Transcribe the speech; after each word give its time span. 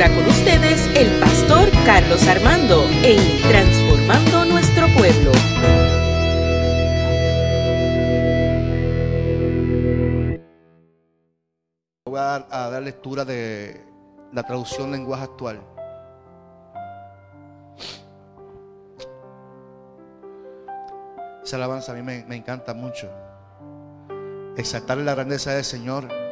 Ahora 0.00 0.14
con 0.14 0.28
ustedes 0.28 0.86
el 0.94 1.18
pastor 1.18 1.68
Carlos 1.84 2.24
Armando 2.28 2.84
en 3.02 3.18
Transformando 3.42 4.44
Nuestro 4.44 4.86
Pueblo. 4.96 5.32
Voy 12.06 12.16
a 12.16 12.46
dar, 12.48 12.80
lectura 12.80 13.24
de 13.24 13.84
la 14.32 14.44
traducción 14.44 14.92
lenguaje 14.92 15.24
actual. 15.24 15.60
Esa 21.42 21.56
alabanza 21.56 21.90
a 21.90 21.96
mí 21.96 22.02
me, 22.02 22.22
me 22.22 22.36
encanta 22.36 22.72
mucho. 22.72 23.10
Exaltar 24.56 24.98
la 24.98 25.16
grandeza 25.16 25.54
del 25.54 25.64
Señor. 25.64 26.27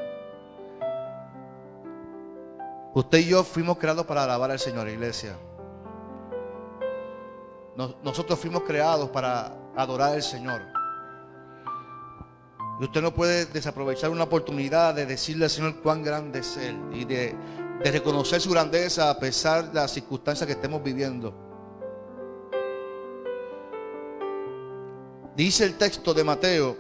Usted 2.97 3.19
y 3.19 3.27
yo 3.27 3.45
fuimos 3.45 3.77
creados 3.77 4.07
para 4.07 4.25
alabar 4.25 4.51
al 4.51 4.59
Señor, 4.59 4.89
iglesia. 4.89 5.37
Nos- 7.77 7.95
nosotros 8.03 8.39
fuimos 8.39 8.63
creados 8.63 9.11
para 9.11 9.53
adorar 9.77 10.15
al 10.15 10.23
Señor. 10.23 10.63
Y 12.81 12.85
usted 12.85 13.03
no 13.03 13.13
puede 13.13 13.45
desaprovechar 13.45 14.09
una 14.09 14.25
oportunidad 14.25 14.95
de 14.95 15.05
decirle 15.05 15.45
al 15.45 15.51
Señor 15.51 15.83
cuán 15.83 16.03
grande 16.03 16.39
es 16.39 16.57
Él 16.57 16.79
y 16.91 17.05
de, 17.05 17.35
de 17.85 17.91
reconocer 17.91 18.41
su 18.41 18.51
grandeza 18.51 19.11
a 19.11 19.19
pesar 19.19 19.69
de 19.69 19.75
las 19.75 19.91
circunstancias 19.91 20.47
que 20.47 20.55
estemos 20.55 20.83
viviendo. 20.83 21.35
Dice 25.37 25.67
el 25.67 25.77
texto 25.77 26.15
de 26.15 26.25
Mateo, 26.25 26.75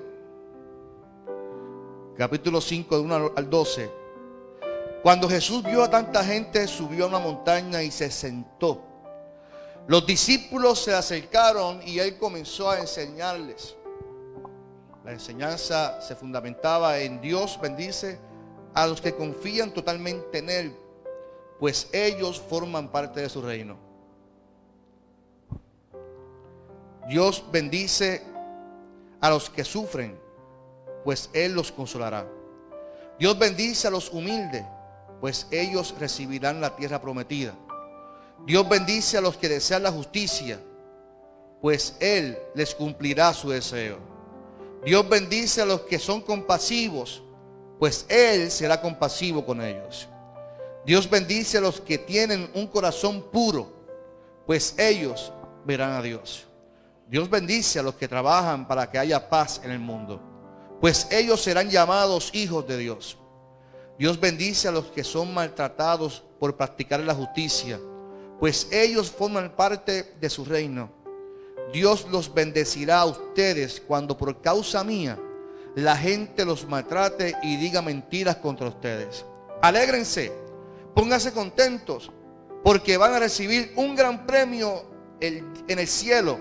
capítulo 2.17 2.59
5, 2.63 2.97
de 2.97 3.03
1 3.03 3.33
al 3.37 3.51
12. 3.51 4.06
Cuando 5.07 5.29
Jesús 5.29 5.63
vio 5.63 5.85
a 5.85 5.89
tanta 5.89 6.25
gente, 6.25 6.67
subió 6.67 7.05
a 7.05 7.07
una 7.07 7.21
montaña 7.21 7.81
y 7.81 7.93
se 7.93 8.11
sentó. 8.11 8.83
Los 9.87 10.05
discípulos 10.05 10.83
se 10.83 10.93
acercaron 10.95 11.81
y 11.87 12.01
él 12.01 12.19
comenzó 12.19 12.69
a 12.71 12.81
enseñarles. 12.81 13.77
La 15.05 15.13
enseñanza 15.13 16.03
se 16.03 16.17
fundamentaba 16.17 16.99
en 16.99 17.21
Dios 17.21 17.57
bendice 17.63 18.19
a 18.75 18.89
los 18.89 19.01
que 19.01 19.15
confían 19.15 19.71
totalmente 19.71 20.39
en 20.39 20.51
Él, 20.51 20.77
pues 21.61 21.89
ellos 21.93 22.41
forman 22.41 22.91
parte 22.91 23.21
de 23.21 23.29
su 23.29 23.43
reino. 23.43 23.79
Dios 27.09 27.45
bendice 27.53 28.25
a 29.21 29.31
los 29.31 29.51
que 29.51 29.63
sufren, 29.63 30.19
pues 31.05 31.31
Él 31.33 31.53
los 31.53 31.71
consolará. 31.71 32.27
Dios 33.21 33.39
bendice 33.39 33.87
a 33.87 33.91
los 33.93 34.11
humildes, 34.11 34.65
pues 35.21 35.47
ellos 35.51 35.95
recibirán 35.99 36.61
la 36.61 36.77
tierra 36.77 37.01
prometida. 37.01 37.55
Dios 38.45 38.69
bendice 38.69 39.19
a 39.19 39.21
los 39.21 39.37
que 39.37 39.49
desean 39.49 39.83
la 39.83 39.91
justicia, 39.91 40.61
pues 41.61 41.97
Él 42.01 42.39
les 42.55 42.75
cumplirá 42.75 43.33
su 43.33 43.51
deseo. 43.51 43.99
Dios 44.85 45.09
bendice 45.09 45.63
a 45.63 45.67
los 45.67 45.81
que 45.83 45.99
son 45.99 46.21
compasivos, 46.21 47.23
pues 47.79 48.07
Él 48.09 48.51
será 48.51 48.81
compasivo 48.81 49.45
con 49.45 49.61
ellos. 49.61 50.09
Dios 50.85 51.11
bendice 51.11 51.59
a 51.59 51.61
los 51.61 51.81
que 51.81 51.99
tienen 51.99 52.49
un 52.55 52.69
corazón 52.69 53.23
puro, 53.33 53.73
pues 54.47 54.75
ellos 54.79 55.33
verán 55.65 55.93
a 55.93 56.03
Dios. 56.03 56.47
Dios 57.09 57.29
bendice 57.29 57.79
a 57.79 57.83
los 57.83 57.95
que 57.95 58.09
trabajan 58.09 58.69
para 58.69 58.91
que 58.91 58.99
haya 58.99 59.29
paz 59.29 59.61
en 59.65 59.71
el 59.71 59.79
mundo, 59.79 60.21
pues 60.81 61.09
ellos 61.11 61.43
serán 61.43 61.71
llamados 61.71 62.31
hijos 62.33 62.67
de 62.67 62.79
Dios. 62.79 63.19
Dios 63.99 64.21
bendice 64.21 64.69
a 64.69 64.73
los 64.73 64.87
que 64.87 65.03
son 65.03 65.33
maltratados 65.33 66.23
por 66.39 66.57
practicar 66.57 67.01
la 67.01 67.15
justicia, 67.15 67.81
pues 68.39 68.69
ellos 68.71 69.11
forman 69.11 69.57
parte 69.57 70.15
de 70.21 70.29
su 70.31 70.45
reino. 70.45 70.91
Dios 71.73 72.07
los 72.11 72.33
bendecirá 72.33 73.01
a 73.01 73.07
ustedes 73.07 73.81
cuando 73.81 74.17
por 74.17 74.41
causa 74.41 74.85
mía 74.85 75.19
la 75.75 75.97
gente 75.97 76.45
los 76.45 76.67
maltrate 76.69 77.35
y 77.43 77.57
diga 77.57 77.83
mentiras 77.83 78.37
contra 78.37 78.69
ustedes. 78.69 79.25
Alégrense, 79.63 80.33
pónganse 80.95 81.33
contentos, 81.33 82.11
porque 82.63 82.97
van 82.97 83.15
a 83.15 83.19
recibir 83.19 83.73
un 83.77 83.95
gran 83.95 84.27
premio 84.27 84.85
en 85.21 85.79
el 85.79 85.87
cielo. 85.87 86.39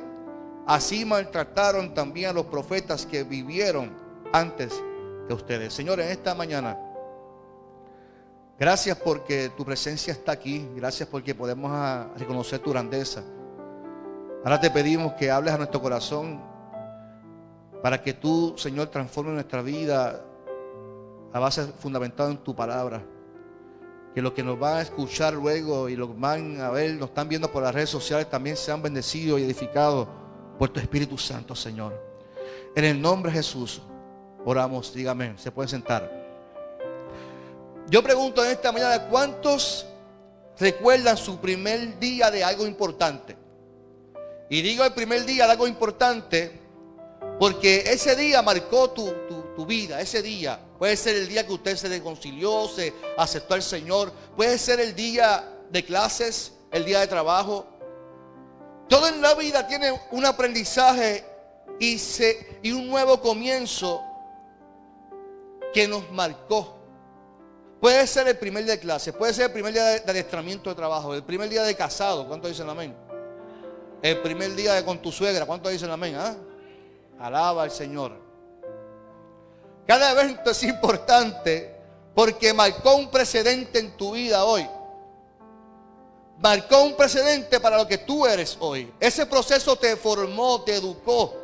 Así 0.68 1.06
maltrataron 1.06 1.94
también 1.94 2.32
a 2.32 2.34
los 2.34 2.46
profetas 2.48 3.06
que 3.06 3.24
vivieron 3.24 3.96
antes 4.34 4.74
que 5.28 5.34
ustedes. 5.34 5.74
Señor, 5.74 6.00
en 6.00 6.10
esta 6.10 6.34
mañana, 6.34 6.78
gracias 8.60 8.98
porque 8.98 9.50
tu 9.56 9.66
presencia 9.66 10.14
está 10.14 10.32
aquí. 10.32 10.68
Gracias 10.76 11.08
porque 11.10 11.36
podemos 11.36 11.72
ah, 11.74 12.08
reconocer 12.18 12.60
tu 12.60 12.72
grandeza. 12.72 13.24
Ahora 14.44 14.60
te 14.60 14.70
pedimos 14.70 15.14
que 15.14 15.32
hables 15.32 15.54
a 15.54 15.58
nuestro 15.58 15.82
corazón 15.82 16.40
para 17.82 18.02
que 18.02 18.14
tú, 18.14 18.56
Señor, 18.58 18.88
transformes 18.88 19.34
nuestra 19.34 19.62
vida 19.62 20.24
a 21.34 21.40
base 21.40 21.66
fundamentada 21.80 22.32
en 22.32 22.38
tu 22.38 22.56
palabra. 22.56 23.04
Que 24.14 24.22
los 24.22 24.34
que 24.34 24.44
nos 24.44 24.58
van 24.58 24.78
a 24.78 24.82
escuchar 24.82 25.34
luego 25.34 25.90
y 25.90 25.96
los 25.96 26.18
van 26.20 26.62
a 26.62 26.70
ver, 26.70 26.96
nos 26.96 27.10
están 27.10 27.28
viendo 27.28 27.52
por 27.52 27.64
las 27.64 27.76
redes 27.76 27.90
sociales, 27.90 28.30
también 28.30 28.56
sean 28.56 28.82
bendecidos 28.82 29.40
y 29.40 29.44
edificados 29.44 30.08
por 30.58 30.70
tu 30.70 30.80
Espíritu 30.80 31.18
Santo, 31.18 31.54
Señor. 31.54 31.94
En 32.76 32.86
el 32.86 33.02
nombre 33.02 33.32
de 33.32 33.38
Jesús, 33.38 33.82
oramos, 34.46 34.94
dígame, 34.94 35.38
se 35.38 35.52
pueden 35.52 35.70
sentar. 35.70 36.25
Yo 37.88 38.02
pregunto 38.04 38.44
en 38.44 38.52
esta 38.52 38.72
mañana, 38.72 39.08
¿cuántos 39.10 39.86
recuerdan 40.60 41.18
su 41.18 41.38
primer 41.40 42.00
día 42.00 42.32
de 42.32 42.44
algo 42.44 42.66
importante? 42.66 43.36
Y 44.50 44.62
digo 44.62 44.84
el 44.84 44.94
primer 44.94 45.26
día 45.26 45.46
de 45.46 45.52
algo 45.52 45.68
importante 45.68 46.60
porque 47.40 47.84
ese 47.88 48.16
día 48.16 48.42
marcó 48.42 48.90
tu, 48.92 49.06
tu- 49.28 49.46
tu 49.56 49.66
vida, 49.66 50.02
ese 50.02 50.22
día. 50.22 50.60
Puede 50.78 50.98
ser 50.98 51.16
el 51.16 51.28
día 51.28 51.46
que 51.46 51.54
usted 51.54 51.76
se 51.78 51.88
reconcilió, 51.90 52.68
se 52.68 52.94
aceptó 53.18 53.54
al 53.54 53.64
Señor. 53.64 54.12
Puede 54.36 54.58
ser 54.58 54.80
el 54.80 54.96
día 54.96 55.50
de 55.70 55.84
clases, 55.86 56.54
el 56.72 56.86
día 56.86 57.00
de 57.00 57.08
trabajo. 57.08 57.66
Todo 58.90 59.08
en 59.08 59.22
la 59.22 59.34
vida 59.36 59.66
tiene 59.68 59.92
un 60.12 60.26
aprendizaje 60.26 61.26
y, 61.80 61.98
se, 61.98 62.60
y 62.62 62.72
un 62.72 62.88
nuevo 62.90 63.20
comienzo 63.22 64.02
que 65.74 65.88
nos 65.88 66.10
marcó. 66.12 66.75
Puede 67.80 68.08
ser 68.08 68.28
el 68.28 68.38
primer 68.38 68.64
día 68.64 68.74
de 68.74 68.80
clase, 68.80 69.14
puede 69.14 69.34
ser 69.34 69.46
el 69.46 69.52
primer 69.52 69.74
día 69.74 69.84
de, 69.86 70.12
adiestramiento 70.12 70.70
de 70.70 70.76
trabajo, 70.76 71.14
el 71.14 71.24
primer 71.24 71.50
día 71.50 71.64
de 71.64 71.76
casado. 71.76 72.28
¿Cuántos 72.28 72.50
dicen 72.50 72.70
amén? 72.70 72.96
El 74.02 74.22
primer 74.22 74.56
día 74.56 74.84
con 74.86 75.02
tu 75.02 75.12
suegra. 75.12 75.46
¿Cuántos 75.46 75.72
dicen 75.72 75.92
amén? 75.92 76.16
ah? 76.16 76.36
Alaba 77.20 77.64
al 77.64 77.72
Señor. 77.72 78.14
Cada 79.86 80.12
evento 80.12 80.52
es 80.52 80.64
importante 80.64 81.76
porque 82.14 82.54
marcó 82.54 82.96
un 82.96 83.12
precedente 83.12 83.80
en 83.80 83.96
tu 83.98 84.14
vida 84.14 84.46
hoy. 84.46 84.68
Marcó 86.40 86.84
un 86.84 86.96
precedente 86.96 87.60
para 87.60 87.78
lo 87.78 87.88
que 87.88 88.00
tú 88.00 88.26
eres 88.26 88.58
hoy. 88.60 88.92
Ese 89.00 89.26
proceso 89.26 89.76
te 89.76 89.96
formó, 89.96 90.62
te 90.64 90.76
educó 90.76 91.36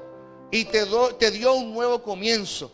y 0.49 0.65
te 0.65 1.31
dio 1.31 1.53
un 1.53 1.73
nuevo 1.73 2.01
comienzo. 2.01 2.71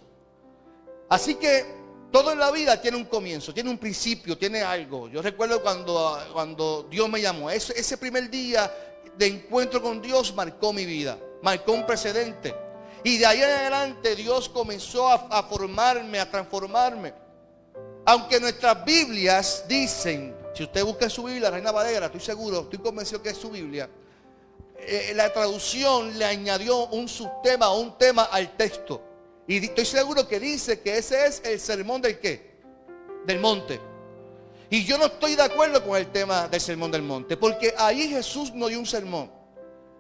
Así 1.10 1.36
que 1.36 1.66
todo 2.12 2.32
en 2.32 2.40
la 2.40 2.52
vida 2.52 2.80
tiene 2.82 2.98
un 2.98 3.06
comienzo, 3.06 3.54
tiene 3.54 3.70
un 3.70 3.78
principio, 3.78 4.38
tiene 4.38 4.62
algo. 4.62 5.10
Yo 5.10 5.22
recuerdo 5.22 5.62
cuando, 5.62 6.18
cuando 6.34 6.88
Dios 6.90 7.10
me 7.10 7.22
llamó. 7.22 7.50
Ese, 7.50 7.78
ese 7.78 7.98
primer 7.98 8.30
día 8.30 8.72
de 9.18 9.28
encuentro 9.28 9.82
con 9.82 10.02
Dios 10.02 10.34
marcó 10.34 10.72
mi 10.72 10.86
vida, 10.86 11.18
marcó 11.42 11.74
un 11.74 11.86
precedente. 11.86 12.56
Y 13.04 13.18
de 13.18 13.26
ahí 13.26 13.42
en 13.42 13.50
adelante 13.50 14.16
Dios 14.16 14.50
comenzó 14.50 15.08
a, 15.10 15.44
formarme, 15.44 16.20
a 16.20 16.30
transformarme. 16.30 17.14
Aunque 18.06 18.40
nuestras 18.40 18.84
Biblias 18.86 19.66
dicen, 19.68 20.36
si 20.54 20.64
usted 20.64 20.84
busca 20.84 21.06
en 21.06 21.12
su 21.12 21.24
Biblia, 21.24 21.50
Reina 21.50 21.72
Valera, 21.72 22.08
estoy 22.08 22.22
seguro, 22.22 22.62
estoy 22.62 22.80
convencido 22.80 23.22
que 23.22 23.30
es 23.30 23.38
su 23.38 23.50
Biblia, 23.50 23.90
eh, 24.80 25.12
la 25.16 25.32
traducción 25.32 26.18
le 26.18 26.26
añadió 26.26 26.88
un 26.88 27.08
subtema 27.08 27.72
un 27.74 27.98
tema 27.98 28.24
al 28.24 28.56
texto. 28.56 29.02
Y 29.48 29.64
estoy 29.64 29.86
seguro 29.86 30.28
que 30.28 30.40
dice 30.40 30.82
que 30.82 30.98
ese 30.98 31.26
es 31.26 31.42
el 31.46 31.60
sermón 31.60 32.02
del 32.02 32.20
qué? 32.20 32.58
Del 33.26 33.40
monte. 33.40 33.80
Y 34.70 34.84
yo 34.84 34.98
no 34.98 35.06
estoy 35.06 35.36
de 35.36 35.44
acuerdo 35.44 35.82
con 35.84 35.96
el 35.96 36.12
tema 36.12 36.50
del 36.50 36.60
sermón 36.60 36.92
del 36.92 37.02
monte, 37.02 37.38
porque 37.38 37.74
allí 37.78 38.10
Jesús 38.10 38.54
no 38.54 38.68
dio 38.68 38.78
un 38.78 38.86
sermón. 38.86 39.32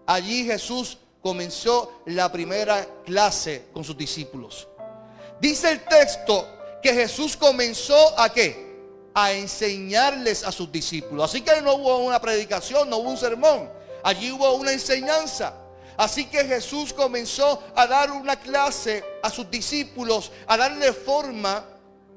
Allí 0.06 0.44
Jesús 0.44 0.98
comenzó 1.22 2.02
la 2.06 2.30
primera 2.30 2.86
clase 3.06 3.68
con 3.74 3.86
sus 3.86 3.98
discípulos. 3.98 4.68
Dice 5.40 5.72
el 5.72 5.86
texto 5.86 6.46
que 6.82 6.94
Jesús 6.94 7.38
comenzó 7.38 8.20
a 8.20 8.32
qué? 8.34 8.68
A 9.14 9.32
enseñarles 9.32 10.44
a 10.44 10.52
sus 10.52 10.70
discípulos. 10.70 11.30
Así 11.30 11.42
que 11.42 11.62
no 11.62 11.76
hubo 11.76 12.00
una 12.00 12.20
predicación, 12.20 12.90
no 12.90 12.98
hubo 12.98 13.10
un 13.12 13.18
sermón. 13.18 13.70
Allí 14.04 14.32
hubo 14.32 14.54
una 14.56 14.74
enseñanza. 14.74 15.54
Así 15.98 16.26
que 16.26 16.46
Jesús 16.46 16.94
comenzó 16.94 17.64
a 17.76 17.88
dar 17.88 18.12
una 18.12 18.36
clase 18.36 19.04
a 19.24 19.30
sus 19.30 19.50
discípulos, 19.50 20.32
a 20.46 20.56
darle 20.56 20.94
forma 20.94 21.66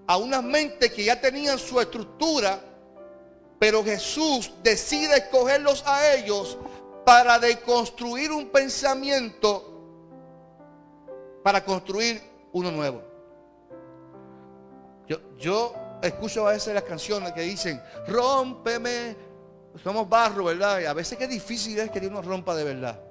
a 0.06 0.16
unas 0.18 0.42
mentes 0.42 0.92
que 0.92 1.04
ya 1.04 1.20
tenían 1.20 1.58
su 1.58 1.80
estructura 1.80 2.60
Pero 3.60 3.84
Jesús 3.84 4.50
decide 4.62 5.18
escogerlos 5.18 5.84
a 5.86 6.14
ellos 6.14 6.56
para 7.04 7.38
deconstruir 7.38 8.32
un 8.32 8.48
pensamiento, 8.48 9.62
para 11.44 11.62
construir 11.62 12.22
uno 12.52 12.70
nuevo. 12.70 13.02
Yo, 15.06 15.18
yo 15.38 15.74
escucho 16.02 16.48
a 16.48 16.52
veces 16.52 16.72
las 16.72 16.84
canciones 16.84 17.32
que 17.32 17.42
dicen, 17.42 17.82
rómpeme, 18.08 19.14
somos 19.84 20.08
barro, 20.08 20.44
¿verdad? 20.44 20.80
Y 20.80 20.86
a 20.86 20.94
veces 20.94 21.18
qué 21.18 21.28
difícil 21.28 21.78
es 21.78 21.90
que 21.90 22.00
Dios 22.00 22.12
nos 22.12 22.24
rompa 22.24 22.54
de 22.54 22.64
verdad. 22.64 23.09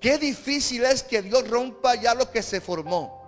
Qué 0.00 0.18
difícil 0.18 0.84
es 0.84 1.02
que 1.02 1.22
Dios 1.22 1.48
rompa 1.48 1.94
ya 1.94 2.14
lo 2.14 2.30
que 2.30 2.42
se 2.42 2.60
formó. 2.60 3.22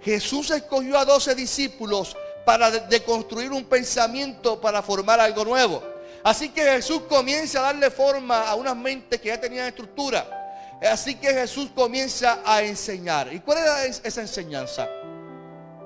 Jesús 0.00 0.50
escogió 0.50 0.98
a 0.98 1.04
12 1.04 1.34
discípulos 1.34 2.16
para 2.44 2.70
deconstruir 2.70 3.50
un 3.52 3.64
pensamiento, 3.64 4.60
para 4.60 4.82
formar 4.82 5.18
algo 5.18 5.44
nuevo. 5.44 5.82
Así 6.22 6.50
que 6.50 6.62
Jesús 6.62 7.02
comienza 7.08 7.60
a 7.60 7.62
darle 7.62 7.90
forma 7.90 8.48
a 8.48 8.54
unas 8.54 8.76
mentes 8.76 9.20
que 9.20 9.28
ya 9.28 9.40
tenían 9.40 9.66
estructura. 9.66 10.42
Así 10.82 11.14
que 11.14 11.32
Jesús 11.32 11.70
comienza 11.74 12.40
a 12.44 12.62
enseñar. 12.62 13.32
¿Y 13.32 13.40
cuál 13.40 13.58
era 13.58 13.84
esa 13.86 14.20
enseñanza? 14.20 14.88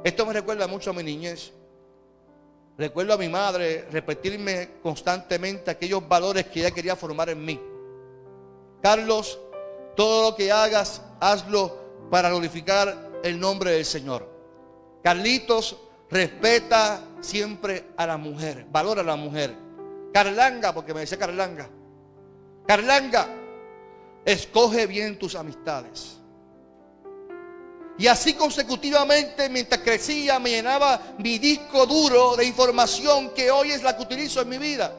Esto 0.02 0.26
me 0.26 0.32
recuerda 0.32 0.66
mucho 0.66 0.90
a 0.90 0.92
mi 0.92 1.02
niñez. 1.02 1.52
Recuerdo 2.76 3.14
a 3.14 3.18
mi 3.18 3.28
madre 3.28 3.86
repetirme 3.90 4.70
constantemente 4.82 5.70
aquellos 5.70 6.06
valores 6.08 6.46
que 6.46 6.60
ella 6.60 6.70
quería 6.70 6.94
formar 6.94 7.28
en 7.30 7.44
mí. 7.44 7.60
Carlos, 8.80 9.40
todo 9.98 10.30
lo 10.30 10.36
que 10.36 10.52
hagas, 10.52 11.02
hazlo 11.18 12.06
para 12.08 12.28
glorificar 12.28 13.18
el 13.24 13.40
nombre 13.40 13.72
del 13.72 13.84
Señor. 13.84 14.30
Carlitos, 15.02 15.76
respeta 16.08 17.00
siempre 17.20 17.88
a 17.96 18.06
la 18.06 18.16
mujer, 18.16 18.64
valora 18.70 19.00
a 19.00 19.04
la 19.04 19.16
mujer. 19.16 19.56
Carlanga, 20.14 20.72
porque 20.72 20.94
me 20.94 21.00
decía 21.00 21.18
Carlanga. 21.18 21.68
Carlanga, 22.64 23.26
escoge 24.24 24.86
bien 24.86 25.18
tus 25.18 25.34
amistades. 25.34 26.18
Y 27.98 28.06
así 28.06 28.34
consecutivamente, 28.34 29.48
mientras 29.48 29.80
crecía, 29.80 30.38
me 30.38 30.50
llenaba 30.50 31.16
mi 31.18 31.40
disco 31.40 31.86
duro 31.86 32.36
de 32.36 32.44
información 32.44 33.30
que 33.30 33.50
hoy 33.50 33.72
es 33.72 33.82
la 33.82 33.96
que 33.96 34.04
utilizo 34.04 34.42
en 34.42 34.48
mi 34.48 34.58
vida. 34.58 34.94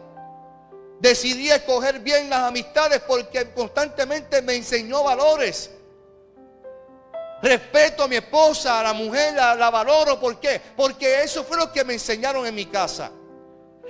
Decidí 0.99 1.49
escoger 1.49 1.99
bien 1.99 2.29
las 2.29 2.41
amistades 2.41 3.01
porque 3.07 3.51
constantemente 3.51 4.41
me 4.41 4.55
enseñó 4.55 5.03
valores. 5.03 5.71
Respeto 7.41 8.03
a 8.03 8.07
mi 8.07 8.17
esposa, 8.17 8.81
a 8.81 8.83
la 8.83 8.93
mujer, 8.93 9.33
la, 9.33 9.69
valoro. 9.69 10.19
¿Por 10.19 10.39
qué? 10.39 10.61
Porque 10.75 11.23
eso 11.23 11.45
fue 11.45 11.55
lo 11.55 11.71
que 11.71 11.85
me 11.85 11.93
enseñaron 11.93 12.45
en 12.45 12.53
mi 12.53 12.65
casa. 12.65 13.11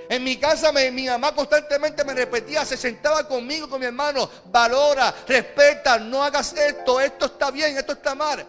En 0.08 0.24
mi 0.24 0.36
casa 0.36 0.72
mi 0.72 1.06
mamá 1.06 1.34
constantemente 1.34 2.04
me 2.04 2.14
repetía, 2.14 2.64
se 2.64 2.76
sentaba 2.76 3.28
conmigo, 3.28 3.68
con 3.68 3.78
mi 3.78 3.86
hermano, 3.86 4.28
valora, 4.46 5.14
respeta, 5.26 5.98
no 5.98 6.24
hagas 6.24 6.52
esto, 6.52 7.00
esto 7.00 7.26
está 7.26 7.52
bien, 7.52 7.76
esto 7.76 7.92
está 7.92 8.14
mal. 8.14 8.44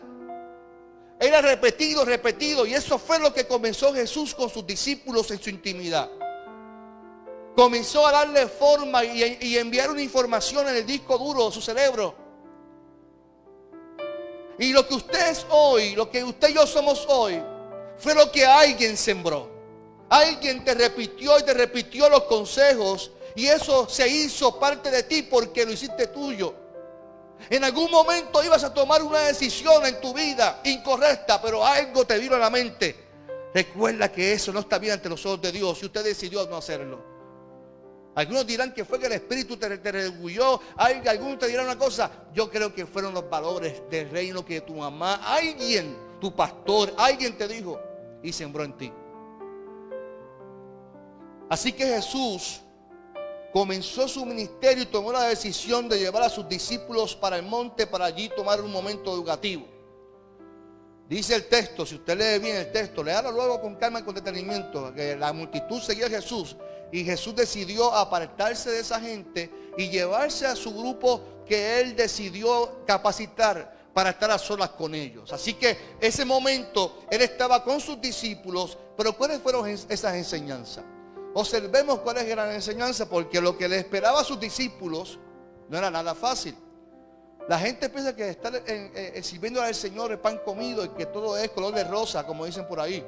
Era 1.20 1.40
repetido, 1.40 2.04
repetido. 2.04 2.66
Y 2.66 2.74
eso 2.74 2.98
fue 2.98 3.20
lo 3.20 3.32
que 3.32 3.46
comenzó 3.46 3.94
Jesús 3.94 4.34
con 4.34 4.50
sus 4.50 4.66
discípulos 4.66 5.30
en 5.30 5.40
su 5.40 5.52
intimidad. 5.52 6.10
Comenzó 7.56 8.08
a 8.08 8.12
darle 8.12 8.48
forma 8.48 9.04
y, 9.04 9.58
enviar 9.58 9.92
una 9.92 10.02
información 10.02 10.70
en 10.70 10.78
el 10.78 10.86
disco 10.86 11.18
duro 11.18 11.48
de 11.48 11.52
su 11.52 11.62
cerebro. 11.62 12.16
Y 14.58 14.72
lo 14.72 14.88
que 14.88 14.96
usted 14.96 15.32
es 15.32 15.46
hoy, 15.50 15.96
lo 15.96 16.10
que 16.10 16.24
usted 16.24 16.50
y 16.50 16.54
yo 16.54 16.66
somos 16.66 17.06
hoy, 17.10 17.42
fue 17.98 18.14
lo 18.14 18.32
que 18.32 18.46
alguien 18.46 18.96
sembró. 18.96 19.50
Alguien 20.10 20.64
te 20.64 20.74
repitió 20.74 21.40
y 21.40 21.44
te 21.44 21.54
repitió 21.54 22.10
los 22.10 22.24
consejos. 22.24 23.12
Y 23.36 23.48
eso 23.48 23.88
se 23.90 24.08
hizo 24.08 24.60
parte 24.60 24.92
de 24.92 25.04
ti 25.04 25.24
porque 25.24 25.66
lo 25.66 25.72
hiciste 25.72 26.08
tuyo. 26.08 26.54
En 27.50 27.64
algún 27.64 27.90
momento 27.90 28.44
ibas 28.44 28.64
a 28.64 28.74
tomar 28.74 29.02
una 29.02 29.20
decisión 29.20 29.86
en 29.86 30.00
tu 30.00 30.14
vida 30.14 30.62
incorrecta, 30.64 31.42
pero 31.42 31.66
algo 31.66 32.06
te 32.06 32.18
vino 32.20 32.36
a 32.36 32.40
la 32.40 32.50
mente. 32.50 32.96
Recuerda 33.54 34.12
que 34.12 34.34
eso 34.34 34.54
no 34.54 34.62
está 34.62 34.80
bien 34.80 34.94
ante 34.94 35.10
los 35.10 35.26
ojos 35.26 35.42
de 35.42 35.52
Dios 35.52 35.80
si 35.80 35.86
usted 35.86 36.04
decidió 36.04 36.46
no 36.48 36.58
hacerlo. 36.58 37.11
Algunos 38.14 38.46
dirán 38.46 38.74
que 38.74 38.84
fue 38.84 39.00
que 39.00 39.06
el 39.06 39.14
Espíritu 39.14 39.56
te, 39.56 39.78
te. 39.78 39.90
Algunos 40.78 41.40
te 41.40 41.48
dirán 41.48 41.66
una 41.66 41.78
cosa. 41.78 42.12
Yo 42.34 42.50
creo 42.50 42.74
que 42.74 42.86
fueron 42.86 43.14
los 43.14 43.30
valores 43.30 43.82
del 43.90 44.10
reino 44.10 44.44
que 44.44 44.62
tu 44.62 44.74
mamá, 44.74 45.16
alguien, 45.24 45.96
tu 46.20 46.36
pastor, 46.36 46.94
alguien 46.98 47.38
te 47.38 47.48
dijo 47.48 47.80
y 48.22 48.34
sembró 48.34 48.66
en 48.66 48.78
ti. 48.78 48.92
Así 51.50 51.72
que 51.72 51.86
Jesús 51.86 52.62
comenzó 53.54 54.08
su 54.08 54.26
ministerio 54.26 54.84
y 54.84 54.88
tomó 54.88 55.12
la 55.12 55.24
decisión 55.24 55.88
de 55.88 56.00
llevar 56.00 56.24
a 56.24 56.30
sus 56.30 56.48
discípulos 56.48 57.16
para 57.16 57.38
el 57.38 57.44
monte 57.44 57.88
para 57.88 58.06
allí 58.06 58.30
tomar 58.36 58.62
un 58.62 58.72
momento 58.72 59.14
educativo. 59.14 59.66
Dice 61.08 61.36
el 61.36 61.48
texto, 61.48 61.86
si 61.86 61.96
usted 61.96 62.18
lee 62.18 62.42
bien 62.42 62.56
el 62.56 62.72
texto, 62.72 63.04
léalo 63.04 63.32
luego 63.32 63.60
con 63.60 63.76
calma 63.76 64.00
y 64.00 64.04
con 64.04 64.16
detenimiento, 64.16 64.94
que 64.94 65.18
la 65.18 65.34
multitud 65.34 65.82
seguía 65.82 66.06
a 66.06 66.10
Jesús 66.10 66.56
y 66.92 67.04
Jesús 67.04 67.36
decidió 67.36 67.94
apartarse 67.94 68.70
de 68.72 68.80
esa 68.80 69.00
gente 69.00 69.50
y 69.78 69.90
llevarse 69.90 70.46
a 70.46 70.56
su 70.56 70.74
grupo 70.74 71.22
que 71.46 71.80
él 71.80 71.96
decidió 71.96 72.86
capacitar 72.86 73.80
para 73.94 74.12
estar 74.12 74.32
a 74.32 74.38
solas 74.38 74.70
con 74.70 74.96
ellos. 74.96 75.32
Así 75.34 75.54
que 75.54 75.78
ese 76.00 76.26
momento 76.26 77.04
él 77.10 77.22
estaba 77.22 77.64
con 77.64 77.80
sus 77.80 78.00
discípulos, 78.00 78.78
pero 78.98 79.14
¿cuáles 79.14 79.40
fueron 79.42 79.68
esas 79.68 80.16
enseñanzas? 80.16 80.84
Observemos 81.34 82.00
cuál 82.00 82.18
es 82.18 82.36
la 82.36 82.54
enseñanza, 82.54 83.08
porque 83.08 83.40
lo 83.40 83.58
que 83.58 83.68
le 83.68 83.78
esperaba 83.78 84.22
a 84.22 84.24
sus 84.24 84.40
discípulos 84.40 85.18
no 85.70 85.78
era 85.78 85.90
nada 85.90 86.14
fácil. 86.14 86.56
La 87.48 87.58
gente 87.58 87.90
piensa 87.90 88.16
que 88.16 88.30
estar 88.30 88.54
en, 88.68 89.24
sirviendo 89.24 89.62
al 89.62 89.74
Señor 89.74 90.12
el 90.12 90.20
pan 90.20 90.40
comido 90.44 90.86
y 90.86 90.90
que 90.90 91.06
todo 91.06 91.38
es 91.38 91.50
color 91.52 91.74
de 91.74 91.84
rosa, 91.86 92.26
como 92.26 92.46
dicen 92.46 92.68
por 92.68 92.80
ahí. 92.80 93.04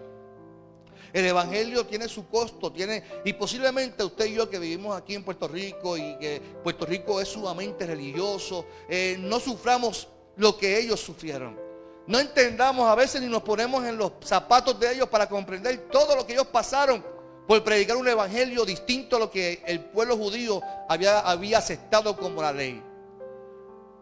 El 1.13 1.25
Evangelio 1.25 1.85
tiene 1.85 2.09
su 2.09 2.27
costo, 2.27 2.71
tiene, 2.71 3.03
y 3.23 3.33
posiblemente 3.33 4.03
usted 4.03 4.25
y 4.25 4.33
yo 4.33 4.49
que 4.49 4.57
vivimos 4.57 4.97
aquí 4.97 5.13
en 5.13 5.23
Puerto 5.23 5.47
Rico 5.47 5.95
y 5.95 6.17
que 6.17 6.41
Puerto 6.63 6.87
Rico 6.87 7.21
es 7.21 7.27
sumamente 7.27 7.85
religioso, 7.85 8.65
eh, 8.89 9.17
no 9.19 9.39
suframos 9.39 10.07
lo 10.37 10.57
que 10.57 10.79
ellos 10.79 10.99
sufrieron. 10.99 11.59
No 12.07 12.19
entendamos 12.19 12.89
a 12.89 12.95
veces 12.95 13.21
ni 13.21 13.27
nos 13.27 13.43
ponemos 13.43 13.85
en 13.85 13.95
los 13.95 14.13
zapatos 14.21 14.79
de 14.79 14.91
ellos 14.91 15.07
para 15.07 15.29
comprender 15.29 15.87
todo 15.91 16.15
lo 16.15 16.25
que 16.25 16.33
ellos 16.33 16.47
pasaron 16.47 17.05
por 17.47 17.63
predicar 17.63 17.95
un 17.95 18.07
evangelio 18.07 18.65
distinto 18.65 19.17
a 19.17 19.19
lo 19.19 19.29
que 19.29 19.61
el 19.67 19.81
pueblo 19.81 20.17
judío 20.17 20.61
había, 20.89 21.19
había 21.19 21.59
aceptado 21.59 22.17
como 22.17 22.41
la 22.41 22.51
ley. 22.51 22.81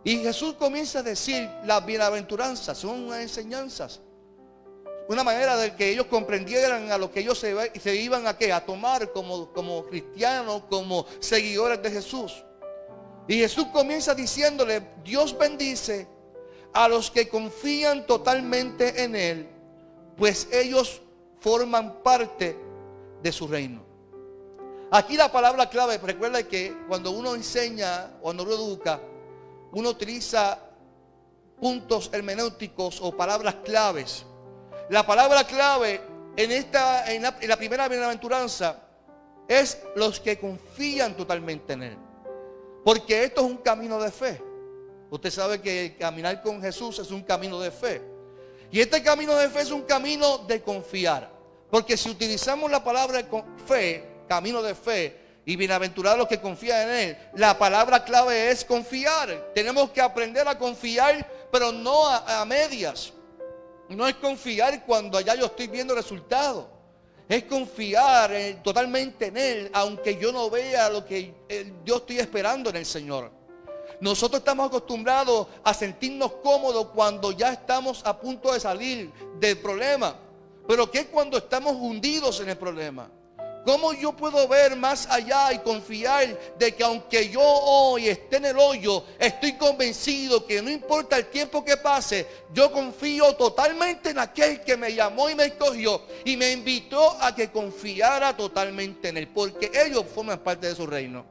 Y 0.04 0.18
Jesús 0.20 0.56
comienza 0.56 1.00
a 1.00 1.04
decir, 1.04 1.50
las 1.66 1.86
bienaventuranzas 1.86 2.78
son 2.78 3.04
unas 3.04 3.20
enseñanzas. 3.20 4.00
Una 5.08 5.24
manera 5.24 5.58
de 5.58 5.76
que 5.76 5.90
ellos 5.90 6.06
comprendieran 6.06 6.92
a 6.92 6.98
lo 6.98 7.12
que 7.12 7.22
ellos 7.22 7.38
se, 7.38 7.80
se 7.80 7.96
iban 7.96 8.26
a, 8.28 8.66
tomar 8.66 9.12
como, 9.12 9.52
como 9.52 9.86
cristianos, 9.86 10.64
como 10.70 11.06
seguidores 11.20 11.82
de 11.82 11.92
Jesús. 11.92 12.44
Y 13.28 13.36
Jesús 13.40 13.68
comienza 13.74 14.16
diciéndole, 14.16 14.82
Dios 15.04 15.38
bendice 15.38 16.08
a 16.74 16.88
los 16.88 17.12
que 17.12 17.28
confían 17.28 18.06
totalmente 18.06 19.04
en 19.04 19.16
Él, 19.16 19.50
pues 20.18 20.48
ellos 20.52 21.02
forman 21.40 22.02
parte 22.04 22.58
de 23.22 23.32
su 23.32 23.48
reino. 23.48 23.84
Aquí 24.92 25.16
la 25.16 25.32
palabra 25.32 25.70
clave, 25.70 25.98
recuerda 25.98 26.44
que 26.44 26.76
cuando 26.88 27.12
uno 27.12 27.34
enseña, 27.36 28.12
cuando 28.22 28.44
uno 28.44 28.54
educa, 28.54 29.00
uno 29.72 29.90
utiliza 29.90 30.60
puntos 31.60 32.10
hermenéuticos 32.12 33.00
o 33.02 33.16
palabras 33.16 33.56
claves. 33.64 34.26
La 34.92 35.06
palabra 35.06 35.46
clave 35.48 36.02
en 36.36 36.52
esta, 36.52 37.10
en 37.10 37.24
la, 37.24 37.58
primera 37.58 37.88
bienaventuranza 37.88 38.76
es 39.48 39.82
los 39.96 40.20
que 40.20 40.38
confían 40.38 41.16
totalmente 41.16 41.72
en 41.72 41.84
Él. 41.84 41.98
Porque 42.84 43.24
esto 43.24 43.40
es 43.40 43.48
un 43.48 43.58
camino 43.60 44.02
de 44.02 44.12
fe. 44.12 44.44
Usted 45.10 45.32
sabe 45.32 45.62
que 45.62 45.96
caminar 45.98 46.42
con 46.42 46.62
Jesús 46.62 47.00
es 47.00 47.10
un 47.10 47.24
camino 47.24 47.58
de 47.62 47.72
fe. 47.72 48.02
Y 48.70 48.82
este 48.82 49.02
camino 49.02 49.34
de 49.38 49.48
fe 49.48 49.62
es 49.62 49.72
un 49.72 49.84
camino 49.84 50.40
de 50.40 50.62
confiar. 50.62 51.32
Porque 51.70 51.96
si 51.96 52.10
utilizamos 52.10 52.70
la 52.70 52.84
palabra 52.84 53.26
fe, 53.66 54.06
camino 54.28 54.62
de 54.62 54.76
fe, 54.76 55.18
y 55.46 55.56
bienaventurados 55.56 56.20
los 56.20 56.28
que 56.28 56.42
confían 56.42 56.90
en 56.90 56.96
Él, 56.96 57.18
la 57.36 57.58
palabra 57.58 58.04
clave 58.04 58.52
es 58.52 58.66
confiar. 58.66 59.54
Tenemos 59.56 59.92
que 59.92 60.02
aprender 60.02 60.46
a 60.50 60.58
confiar, 60.58 61.26
pero 61.50 61.72
no 61.72 62.10
a, 62.10 62.44
Medias. 62.44 63.14
No 63.96 64.08
es 64.08 64.16
confiar 64.16 64.86
cuando 64.86 65.18
allá 65.18 65.36
yo 65.36 65.46
estoy 65.46 65.68
viendo 65.68 65.94
resultados. 65.94 66.66
Es 67.28 67.44
confiar 67.44 68.32
totalmente 68.64 69.28
en 69.28 69.38
Él, 69.38 69.70
aunque 69.74 70.18
yo 70.18 70.32
no 70.32 70.50
vea 70.50 70.90
lo 70.90 71.06
que 71.06 71.34
eh, 71.48 71.74
yo 71.86 71.98
estoy 71.98 72.20
esperando 72.20 72.70
en 72.70 72.76
el 72.76 72.86
Señor. 72.86 73.32
Nosotros 74.02 74.40
estamos 74.40 74.68
acostumbrados 74.68 75.48
a 75.64 75.74
sentirnos 75.74 76.34
cómodos 76.44 76.88
cuando 76.88 77.32
ya 77.32 77.54
estamos 77.54 78.02
a 78.06 78.20
punto 78.20 78.52
de 78.52 78.60
salir 78.60 79.12
del 79.40 79.58
problema. 79.60 80.16
Pero 80.68 80.90
¿qué 80.90 81.08
cuando 81.08 81.38
estamos 81.38 81.74
hundidos 81.74 82.40
en 82.42 82.50
el 82.50 82.58
problema? 82.58 83.10
¿Cómo 83.64 83.94
yo 83.94 84.14
puedo 84.14 84.48
ver 84.48 84.76
más 84.76 85.06
allá 85.08 85.54
y 85.54 85.60
confiar 85.60 86.56
de 86.58 86.74
que 86.74 86.84
aunque 86.84 87.30
yo 87.30 87.42
hoy 87.42 88.08
esté 88.08 88.38
en 88.38 88.46
el 88.46 88.58
hoyo, 88.58 89.04
estoy 89.20 89.54
convencido 89.54 90.48
que 90.48 90.62
no 90.62 90.72
importa 90.72 91.18
el 91.18 91.28
tiempo 91.28 91.64
que 91.64 91.78
pase, 91.78 92.26
yo 92.54 92.72
confío 92.72 93.36
totalmente 93.36 94.10
en 94.10 94.20
aquel 94.20 94.62
que 94.62 94.76
me 94.76 94.94
llamó 94.94 95.30
y 95.30 95.36
me 95.36 95.46
escogió 95.46 96.02
y 96.26 96.38
me 96.38 96.52
invitó 96.52 97.12
a 97.22 97.36
que 97.36 97.52
confiara 97.52 98.36
totalmente 98.36 99.10
en 99.10 99.18
él, 99.18 99.28
porque 99.28 99.72
ellos 99.74 100.06
forman 100.14 100.40
parte 100.40 100.68
de 100.68 100.76
su 100.76 100.88
reino. 100.88 101.24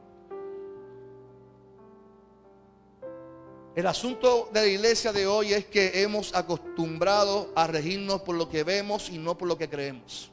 El 3.75 3.87
asunto 3.87 4.51
de 4.53 4.61
la 4.61 4.67
iglesia 4.67 5.13
de 5.13 5.27
hoy 5.27 5.53
es 5.53 5.65
que 5.67 6.03
hemos 6.03 6.35
acostumbrado 6.35 7.51
a 7.57 7.67
regirnos 7.67 8.23
por 8.23 8.37
lo 8.37 8.49
que 8.49 8.63
vemos 8.63 9.09
y 9.11 9.19
no 9.19 9.37
por 9.37 9.49
lo 9.49 9.59
que 9.59 9.69
creemos. 9.69 10.31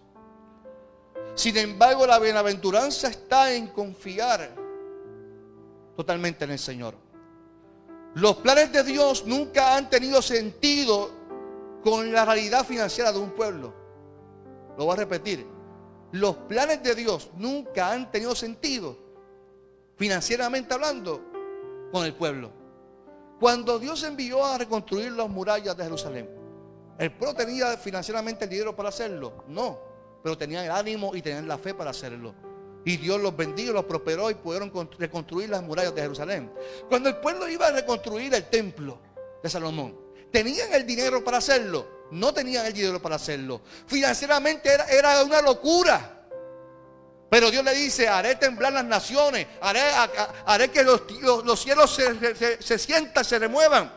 Sin 1.37 1.55
embargo, 1.55 2.07
la 2.07 2.17
bienaventuranza 2.17 3.09
está 3.09 3.53
en 3.53 3.67
confiar 3.67 4.55
totalmente 5.95 6.45
en 6.45 6.51
el 6.51 6.57
Señor. 6.57 6.95
Los 8.15 8.37
planes 8.37 8.71
de 8.71 8.83
Dios 8.83 9.23
nunca 9.27 9.75
han 9.75 9.87
tenido 9.87 10.19
sentido 10.23 11.11
con 11.83 12.11
la 12.11 12.25
realidad 12.25 12.65
financiera 12.65 13.11
de 13.11 13.19
un 13.19 13.29
pueblo. 13.29 13.71
Lo 14.79 14.85
voy 14.85 14.93
a 14.93 14.97
repetir. 14.97 15.45
Los 16.11 16.35
planes 16.37 16.81
de 16.81 16.95
Dios 16.95 17.29
nunca 17.37 17.91
han 17.91 18.09
tenido 18.09 18.33
sentido, 18.33 18.97
financieramente 19.95 20.73
hablando, 20.73 21.21
con 21.91 22.03
el 22.03 22.15
pueblo. 22.15 22.49
Cuando 23.39 23.77
Dios 23.77 24.01
envió 24.01 24.43
a 24.43 24.57
reconstruir 24.57 25.11
las 25.11 25.29
murallas 25.29 25.77
de 25.77 25.83
Jerusalén, 25.83 26.27
¿el 26.97 27.11
pueblo 27.11 27.35
tenía 27.35 27.77
financieramente 27.77 28.45
el 28.45 28.49
dinero 28.49 28.75
para 28.75 28.89
hacerlo? 28.89 29.43
No 29.47 29.86
pero 30.23 30.37
tenían 30.37 30.65
el 30.65 30.71
ánimo 30.71 31.15
y 31.15 31.21
tenían 31.21 31.47
la 31.47 31.57
fe 31.57 31.73
para 31.73 31.91
hacerlo. 31.91 32.33
Y 32.85 32.95
Dios 32.95 33.19
los 33.19 33.35
bendijo, 33.35 33.73
los 33.73 33.83
prosperó 33.83 34.29
y 34.31 34.35
pudieron 34.35 34.71
reconstruir 34.97 35.49
las 35.49 35.61
murallas 35.61 35.93
de 35.93 36.01
Jerusalén. 36.01 36.51
Cuando 36.87 37.09
el 37.09 37.17
pueblo 37.17 37.49
iba 37.49 37.67
a 37.67 37.71
reconstruir 37.71 38.33
el 38.33 38.45
templo 38.45 38.97
de 39.43 39.49
Salomón, 39.49 39.97
¿tenían 40.31 40.73
el 40.73 40.85
dinero 40.85 41.21
para 41.21 41.39
hacerlo? 41.39 41.85
No 42.11 42.33
tenían 42.33 42.65
el 42.65 42.71
dinero 42.71 43.01
para 43.01 43.15
hacerlo. 43.17 43.61
Financieramente 43.87 44.69
era, 44.89 45.21
una 45.23 45.41
locura. 45.41 46.13
Pero 47.29 47.51
Dios 47.51 47.61
le 47.65 47.73
dice, 47.73 48.07
haré 48.07 48.35
temblar 48.35 48.71
las 48.71 48.85
naciones, 48.85 49.47
haré, 49.59 49.81
haré 50.45 50.69
que 50.69 50.81
los, 50.81 51.01
cielos 51.59 51.93
se, 51.93 52.61
se 52.61 52.77
sientan, 52.79 53.25
se 53.25 53.37
remuevan. 53.37 53.91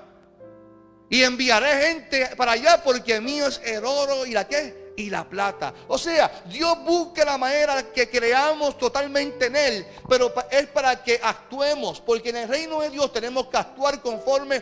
Y 1.08 1.22
enviaré 1.22 1.86
gente 1.86 2.30
para 2.36 2.52
allá 2.52 2.82
porque 2.82 3.20
mío 3.20 3.46
es 3.46 3.60
el 3.64 3.84
oro 3.84 4.26
y 4.26 4.32
la 4.32 4.48
que 4.48 4.79
y 4.96 5.10
la 5.10 5.28
plata. 5.28 5.72
O 5.88 5.98
sea, 5.98 6.42
Dios 6.46 6.78
busca 6.84 7.24
la 7.24 7.38
manera 7.38 7.92
que 7.92 8.08
creamos 8.08 8.76
totalmente 8.78 9.46
en 9.46 9.56
Él, 9.56 9.86
pero 10.08 10.32
es 10.50 10.66
para 10.68 11.02
que 11.02 11.20
actuemos, 11.22 12.00
porque 12.00 12.30
en 12.30 12.36
el 12.36 12.48
reino 12.48 12.80
de 12.80 12.90
Dios 12.90 13.12
tenemos 13.12 13.46
que 13.46 13.56
actuar 13.56 14.00
conforme 14.00 14.60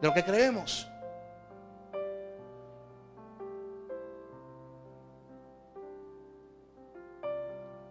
de 0.00 0.08
lo 0.08 0.14
que 0.14 0.24
creemos. 0.24 0.86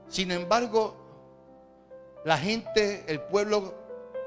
Sin 0.08 0.32
embargo, 0.32 0.96
la 2.25 2.38
gente, 2.38 3.06
el 3.08 3.22
pueblo, 3.22 3.75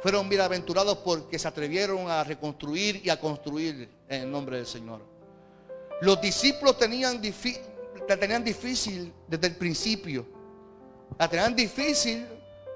fueron 0.01 0.29
bienaventurados 0.29 0.99
porque 0.99 1.39
se 1.39 1.47
atrevieron 1.47 2.11
a 2.11 2.25
reconstruir 2.25 3.01
y 3.05 3.11
a 3.11 3.21
construir 3.21 3.89
en 4.09 4.23
el 4.23 4.31
nombre 4.31 4.57
del 4.57 4.67
Señor. 4.67 5.12
Los 6.03 6.21
discípulos 6.21 6.77
tenían, 6.79 7.23
la 8.09 8.17
tenían 8.17 8.43
difícil 8.43 9.13
desde 9.29 9.47
el 9.47 9.55
principio. 9.55 10.27
La 11.17 11.29
tenían 11.29 11.55
difícil 11.55 12.27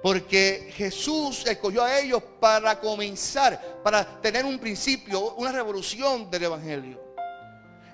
porque 0.01 0.73
Jesús 0.73 1.45
escogió 1.45 1.83
a 1.83 1.99
ellos 1.99 2.23
para 2.39 2.79
comenzar, 2.79 3.81
para 3.83 4.21
tener 4.21 4.45
un 4.45 4.61
principio, 4.61 5.35
una 5.35 5.51
revolución 5.51 6.31
del 6.31 6.45
Evangelio. 6.45 7.03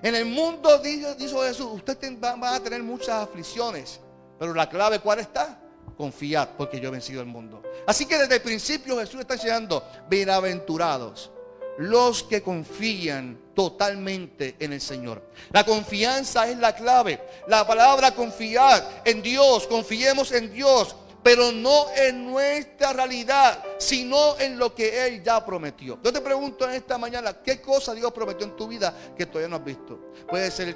En 0.03 0.13
el 0.13 0.25
mundo, 0.25 0.77
dijo, 0.77 1.15
Jesús, 1.17 1.67
usted 1.73 1.97
va 2.21 2.53
a 2.53 2.59
tener 2.59 2.83
muchas 2.83 3.23
aflicciones, 3.23 3.99
pero 4.37 4.53
la 4.53 4.69
clave 4.69 4.99
¿cuál 4.99 5.17
está? 5.17 5.59
Confiad, 5.97 6.49
porque 6.57 6.79
yo 6.79 6.89
he 6.89 6.91
vencido 6.91 7.21
el 7.21 7.27
mundo. 7.27 7.63
Así 7.87 8.05
que 8.05 8.19
desde 8.19 8.35
el 8.35 8.41
principio 8.43 8.99
Jesús 8.99 9.21
está 9.21 9.33
enseñando, 9.33 9.83
bienaventurados 10.07 11.32
los 11.77 12.23
que 12.23 12.41
confían 12.41 13.39
totalmente 13.55 14.55
en 14.59 14.73
el 14.73 14.81
Señor. 14.81 15.21
La 15.51 15.65
confianza 15.65 16.47
es 16.47 16.57
la 16.57 16.75
clave. 16.75 17.21
La 17.47 17.65
palabra 17.65 18.13
confiar 18.13 19.01
en 19.05 19.21
Dios, 19.21 19.67
confiemos 19.67 20.31
en 20.31 20.51
Dios, 20.53 20.95
pero 21.21 21.51
no 21.51 21.85
en 21.95 22.25
nuestra 22.25 22.93
realidad, 22.93 23.63
sino 23.77 24.37
en 24.39 24.57
lo 24.57 24.75
que 24.75 25.07
Él 25.07 25.23
ya 25.23 25.43
prometió. 25.45 25.97
Yo 26.03 26.11
te 26.11 26.21
pregunto 26.21 26.65
en 26.65 26.75
esta 26.75 26.97
mañana, 26.97 27.41
¿qué 27.41 27.61
cosa 27.61 27.93
Dios 27.93 28.11
prometió 28.11 28.45
en 28.45 28.55
tu 28.55 28.67
vida 28.67 28.93
que 29.15 29.25
todavía 29.25 29.47
no 29.47 29.55
has 29.55 29.65
visto? 29.65 30.11
Puede 30.27 30.51
ser 30.51 30.75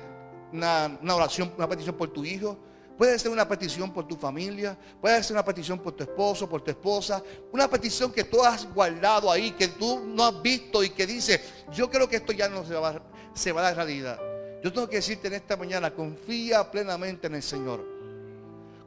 una, 0.53 0.97
una 1.01 1.15
oración, 1.15 1.53
una 1.57 1.67
petición 1.67 1.95
por 1.95 2.09
tu 2.09 2.23
hijo, 2.23 2.57
Puede 2.97 3.19
ser 3.19 3.29
una 3.29 3.47
petición 3.47 3.93
por 3.93 4.07
tu 4.07 4.15
familia, 4.15 4.75
puede 4.99 5.21
ser 5.21 5.35
una 5.35 5.45
petición 5.45 5.77
por 5.77 5.93
tu 5.93 6.03
esposo, 6.03 6.49
por 6.49 6.63
tu 6.63 6.71
esposa, 6.71 7.21
una 7.51 7.69
petición 7.69 8.11
que 8.11 8.23
tú 8.23 8.43
has 8.43 8.65
guardado 8.73 9.31
ahí, 9.31 9.51
que 9.51 9.67
tú 9.67 9.99
no 10.03 10.25
has 10.25 10.41
visto 10.41 10.83
y 10.83 10.89
que 10.89 11.05
dice, 11.05 11.39
yo 11.71 11.91
creo 11.91 12.09
que 12.09 12.15
esto 12.15 12.31
ya 12.31 12.49
no 12.49 12.65
se 12.65 12.73
va, 12.73 12.99
se 13.35 13.51
va 13.51 13.61
a 13.61 13.63
dar 13.65 13.75
realidad. 13.75 14.19
Yo 14.63 14.73
tengo 14.73 14.89
que 14.89 14.95
decirte 14.95 15.27
en 15.27 15.35
esta 15.35 15.55
mañana, 15.55 15.93
confía 15.93 16.71
plenamente 16.71 17.27
en 17.27 17.35
el 17.35 17.43
Señor. 17.43 17.85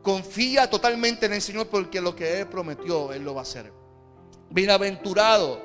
Confía 0.03 0.69
totalmente 0.69 1.27
en 1.27 1.35
el 1.35 1.43
Señor 1.43 1.69
porque 1.69 2.01
lo 2.01 2.17
que 2.17 2.41
Él 2.41 2.49
prometió, 2.49 3.13
Él 3.13 3.23
lo 3.23 3.35
va 3.35 3.43
a 3.43 3.45
hacer. 3.45 3.73
Bienaventurados, 4.51 5.61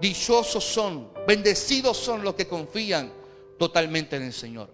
dichosos 0.00 0.62
son, 0.62 1.10
bendecidos 1.26 1.96
son 1.96 2.22
los 2.22 2.34
que 2.34 2.46
confían 2.46 3.10
totalmente 3.58 4.16
en 4.16 4.24
el 4.24 4.34
Señor. 4.34 4.68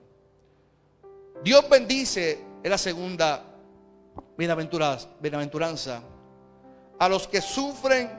Dios 1.44 1.68
bendice 1.68 2.51
es 2.62 2.70
la 2.70 2.78
segunda 2.78 3.42
bienaventuranza. 4.36 6.02
A 6.98 7.08
los 7.08 7.26
que 7.26 7.40
sufren, 7.40 8.10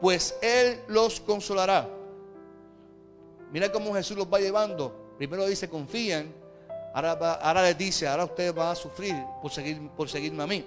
pues 0.00 0.36
Él 0.42 0.80
los 0.88 1.20
consolará. 1.20 1.88
Mira 3.52 3.70
cómo 3.70 3.94
Jesús 3.94 4.16
los 4.16 4.26
va 4.26 4.38
llevando. 4.38 5.14
Primero 5.18 5.46
dice, 5.46 5.68
confíen. 5.68 6.34
Ahora, 6.92 7.62
les 7.62 7.78
dice, 7.78 8.08
ahora 8.08 8.24
ustedes 8.24 8.54
van 8.54 8.68
a 8.68 8.74
sufrir 8.74 9.14
por, 9.40 9.50
seguir, 9.50 9.88
por 9.90 10.08
seguirme 10.08 10.42
a 10.42 10.46
mí. 10.46 10.64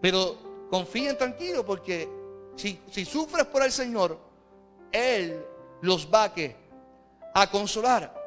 Pero 0.00 0.68
confíen 0.70 1.18
tranquilos 1.18 1.64
porque 1.64 2.08
si, 2.56 2.80
si 2.90 3.04
sufres 3.04 3.46
por 3.46 3.62
el 3.62 3.72
Señor, 3.72 4.18
Él 4.90 5.44
los 5.82 6.08
va 6.08 6.24
a, 6.24 6.32
a 7.42 7.50
consolar. 7.50 8.21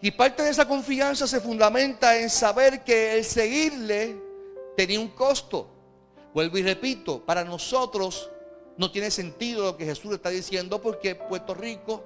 Y 0.00 0.10
parte 0.10 0.42
de 0.42 0.50
esa 0.50 0.68
confianza 0.68 1.26
se 1.26 1.40
fundamenta 1.40 2.18
en 2.18 2.28
saber 2.28 2.84
que 2.84 3.16
el 3.16 3.24
seguirle 3.24 4.16
tenía 4.76 5.00
un 5.00 5.08
costo. 5.08 5.68
Vuelvo 6.34 6.58
y 6.58 6.62
repito, 6.62 7.24
para 7.24 7.44
nosotros 7.44 8.30
no 8.76 8.90
tiene 8.90 9.10
sentido 9.10 9.64
lo 9.64 9.76
que 9.76 9.86
Jesús 9.86 10.12
está 10.12 10.28
diciendo 10.28 10.82
porque 10.82 11.14
Puerto 11.14 11.54
Rico 11.54 12.04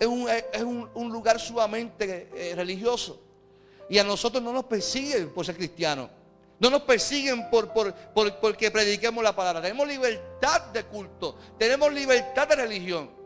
es 0.00 0.06
un, 0.06 1.12
lugar 1.12 1.38
sumamente 1.38 2.30
eh, 2.34 2.54
religioso. 2.54 3.20
Y 3.90 3.98
a 3.98 4.04
nosotros 4.04 4.42
no 4.42 4.52
nos 4.52 4.64
persiguen 4.64 5.32
por 5.32 5.44
ser 5.44 5.56
cristianos. 5.56 6.10
No 6.60 6.70
nos 6.70 6.82
persiguen 6.82 7.48
por, 7.50 7.72
por, 7.72 7.94
porque 8.40 8.70
prediquemos 8.70 9.22
la 9.22 9.34
palabra. 9.34 9.62
Tenemos 9.62 9.86
libertad 9.86 10.66
de 10.72 10.84
culto. 10.84 11.36
Tenemos 11.58 11.92
libertad 11.92 12.48
de 12.48 12.56
religión. 12.56 13.17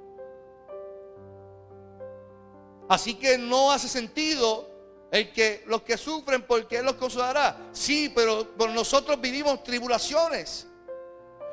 Así 2.93 3.15
que 3.15 3.39
no 3.39 3.73
hace 3.73 3.89
sentido 3.89 4.69
el 5.11 5.33
que 5.33 5.65
los 5.67 5.81
que 5.81 5.97
sufren 5.97 6.43
porque 6.43 6.77
Él 6.77 6.85
los 6.85 6.97
consolará. 6.97 7.57
Sí, 7.73 8.13
pero 8.15 8.47
nosotros 8.69 9.19
vivimos 9.19 9.65
tribulaciones. 9.65 10.67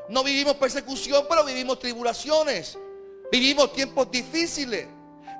No 0.09 0.21
vivimos 0.21 0.55
persecución, 0.55 1.25
pero 1.29 1.45
vivimos 1.45 1.79
tribulaciones. 1.79 2.77
Vivimos 3.31 3.71
tiempos 3.71 4.11
difíciles. 4.11 4.85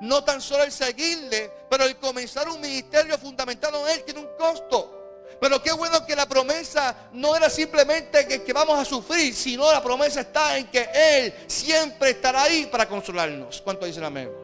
No 0.00 0.24
tan 0.24 0.40
solo 0.40 0.64
el 0.64 0.72
seguirle, 0.72 1.52
pero 1.68 1.84
el 1.84 1.98
comenzar 1.98 2.48
un 2.48 2.62
ministerio 2.62 3.18
fundamentado 3.18 3.86
en 3.86 3.98
Él 3.98 4.02
tiene 4.02 4.20
un 4.20 4.28
costo. 4.38 5.26
Pero 5.38 5.62
qué 5.62 5.72
bueno 5.72 6.06
que 6.06 6.16
la 6.16 6.24
promesa 6.24 7.10
no 7.12 7.36
era 7.36 7.50
simplemente 7.50 8.26
que, 8.26 8.42
que, 8.42 8.52
vamos 8.54 8.78
a 8.78 8.86
sufrir, 8.86 9.34
sino 9.34 9.70
la 9.70 9.82
promesa 9.82 10.22
está 10.22 10.56
en 10.56 10.66
que 10.68 10.88
Él 10.94 11.34
siempre 11.46 12.12
estará 12.12 12.44
ahí 12.44 12.64
para 12.72 12.88
consolarnos. 12.88 13.60
¿Cuánto 13.60 13.84
dicen 13.84 14.04
amén? 14.04 14.39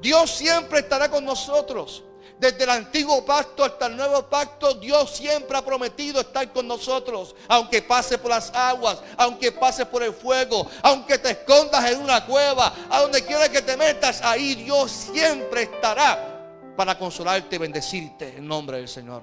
Dios 0.00 0.30
siempre 0.30 0.80
estará 0.80 1.10
con 1.10 1.24
nosotros. 1.24 2.04
Desde 2.38 2.64
el 2.64 2.70
antiguo 2.70 3.24
pacto 3.24 3.64
hasta 3.64 3.86
el 3.86 3.96
nuevo 3.96 4.28
pacto, 4.28 4.74
Dios 4.74 5.16
siempre 5.16 5.56
ha 5.56 5.64
prometido 5.64 6.20
estar 6.20 6.52
con 6.52 6.68
nosotros. 6.68 7.34
Aunque 7.48 7.80
pase 7.80 8.18
por 8.18 8.30
las 8.30 8.50
aguas, 8.54 8.98
aunque 9.16 9.52
pase 9.52 9.86
por 9.86 10.02
el 10.02 10.12
fuego, 10.12 10.68
aunque 10.82 11.18
te 11.18 11.30
escondas 11.30 11.90
en 11.90 12.00
una 12.00 12.26
cueva, 12.26 12.74
a 12.90 13.00
donde 13.00 13.24
quiera 13.24 13.48
que 13.48 13.62
te 13.62 13.76
metas, 13.76 14.20
ahí 14.22 14.54
Dios 14.54 14.90
siempre 15.12 15.62
estará 15.62 16.74
para 16.76 16.98
consolarte 16.98 17.56
y 17.56 17.58
bendecirte 17.58 18.36
en 18.36 18.46
nombre 18.46 18.76
del 18.78 18.88
Señor. 18.88 19.22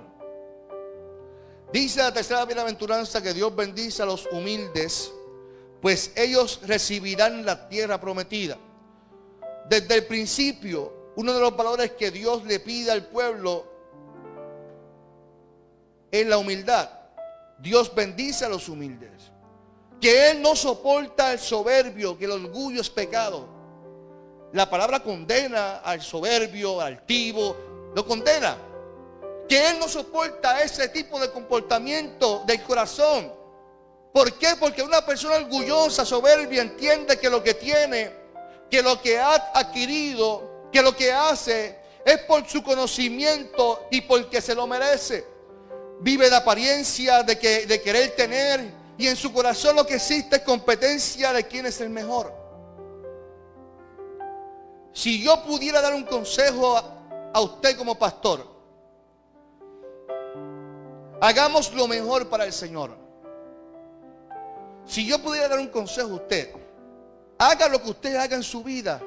Dice 1.71 2.01
la 2.01 2.13
tercera 2.13 2.45
bienaventuranza 2.45 3.21
que 3.21 3.33
Dios 3.33 3.55
bendice 3.55 4.01
a 4.01 4.05
los 4.05 4.27
humildes, 4.31 5.11
pues 5.81 6.11
ellos 6.15 6.61
recibirán 6.63 7.45
la 7.45 7.67
tierra 7.69 7.99
prometida. 7.99 8.57
Desde 9.69 9.95
el 9.95 10.05
principio, 10.05 11.11
uno 11.15 11.33
de 11.33 11.39
los 11.39 11.55
valores 11.55 11.91
que 11.91 12.11
Dios 12.11 12.43
le 12.45 12.59
pide 12.59 12.91
al 12.91 13.05
pueblo 13.05 13.65
es 16.11 16.25
la 16.27 16.37
humildad. 16.37 16.89
Dios 17.59 17.93
bendice 17.93 18.45
a 18.45 18.49
los 18.49 18.67
humildes. 18.69 19.31
Que 20.01 20.31
Él 20.31 20.41
no 20.41 20.55
soporta 20.55 21.31
el 21.31 21.39
soberbio, 21.39 22.17
que 22.17 22.25
el 22.25 22.31
orgullo 22.31 22.81
es 22.81 22.89
pecado. 22.89 23.47
La 24.51 24.69
palabra 24.69 25.01
condena 25.01 25.77
al 25.77 26.01
soberbio, 26.01 26.81
al 26.81 26.93
altivo, 26.93 27.55
lo 27.95 28.05
condena. 28.05 28.57
Que 29.47 29.69
Él 29.69 29.79
no 29.79 29.87
soporta 29.87 30.61
ese 30.61 30.89
tipo 30.89 31.19
de 31.19 31.31
comportamiento 31.31 32.43
del 32.45 32.61
corazón. 32.63 33.31
¿Por 34.13 34.37
qué? 34.37 34.55
Porque 34.59 34.83
una 34.83 35.03
persona 35.05 35.37
orgullosa, 35.37 36.05
soberbia, 36.05 36.61
entiende 36.61 37.17
que 37.17 37.29
lo 37.29 37.41
que 37.41 37.55
tiene, 37.55 38.22
que 38.73 38.81
lo 38.81 38.99
que 38.99 39.19
ha 39.19 39.35
adquirido, 39.53 40.69
que 40.71 40.81
lo 40.81 40.95
que 40.95 41.11
hace 41.13 41.77
es 42.03 42.17
por 42.23 42.43
su 42.47 42.63
conocimiento 42.63 43.85
y 43.91 44.01
porque 44.01 44.41
se 44.41 44.55
lo 44.55 44.65
merece. 44.65 45.27
Vive 45.99 46.27
de 46.27 46.35
apariencia, 46.35 47.21
de, 47.21 47.37
que, 47.37 47.67
de 47.67 47.79
querer 47.83 48.15
tener 48.15 48.73
y 48.97 49.05
en 49.05 49.15
su 49.15 49.31
corazón 49.31 49.75
lo 49.75 49.85
que 49.85 49.93
existe 49.93 50.37
es 50.37 50.41
competencia 50.41 51.31
de 51.33 51.45
quién 51.45 51.67
es 51.67 51.81
el 51.81 51.91
mejor. 51.91 52.33
Si 54.91 55.21
yo 55.21 55.43
pudiera 55.43 55.79
dar 55.79 55.93
un 55.93 56.05
consejo 56.05 56.75
a, 57.31 57.41
usted 57.41 57.77
como 57.77 57.93
pastor, 57.93 58.43
hagamos 61.21 61.71
lo 61.75 61.87
mejor 61.87 62.27
para 62.27 62.45
el 62.45 62.51
Señor. 62.51 62.97
Si 64.87 65.05
yo 65.05 65.21
pudiera 65.21 65.47
dar 65.47 65.59
un 65.59 65.67
consejo 65.67 66.09
a 66.09 66.15
usted, 66.15 66.62
haga 67.37 67.67
lo 67.67 67.81
que 67.81 67.89
usted 67.89 68.15
haga 68.15 68.35
en 68.35 68.43
su 68.43 68.63
vida, 68.63 69.01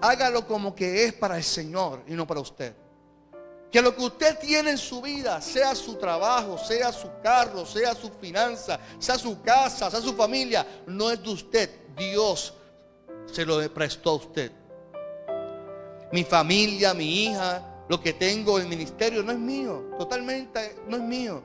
hágalo 0.00 0.46
como 0.46 0.74
que 0.74 1.04
es 1.04 1.12
para 1.12 1.36
el 1.36 1.44
Señor 1.44 2.02
y 2.06 2.12
no 2.12 2.26
para 2.26 2.40
usted. 2.40 2.74
Que 3.70 3.80
lo 3.80 3.96
que 3.96 4.02
usted 4.02 4.38
tiene 4.38 4.72
en 4.72 4.78
su 4.78 5.00
vida, 5.00 5.40
sea 5.40 5.74
su 5.74 5.94
trabajo, 5.94 6.58
sea 6.58 6.92
su 6.92 7.08
carro, 7.22 7.64
sea 7.64 7.94
su 7.94 8.10
finanza, 8.20 8.78
sea 8.98 9.16
su 9.16 9.40
casa, 9.40 9.90
sea 9.90 10.00
su 10.00 10.12
familia, 10.12 10.66
no 10.86 11.10
es 11.10 11.22
de 11.22 11.30
usted. 11.30 11.70
Dios 11.96 12.52
se 13.24 13.46
lo 13.46 13.72
prestó 13.72 14.10
a 14.10 14.14
usted. 14.16 14.52
Mi 16.12 16.24
familia, 16.24 16.92
mi 16.92 17.24
hija, 17.24 17.84
lo 17.88 17.98
que 17.98 18.12
tengo, 18.12 18.58
el 18.58 18.66
ministerio, 18.66 19.22
no 19.22 19.32
es 19.32 19.38
mío. 19.38 19.84
Totalmente 19.98 20.76
no 20.86 20.96
es 20.96 21.02
mío. 21.02 21.42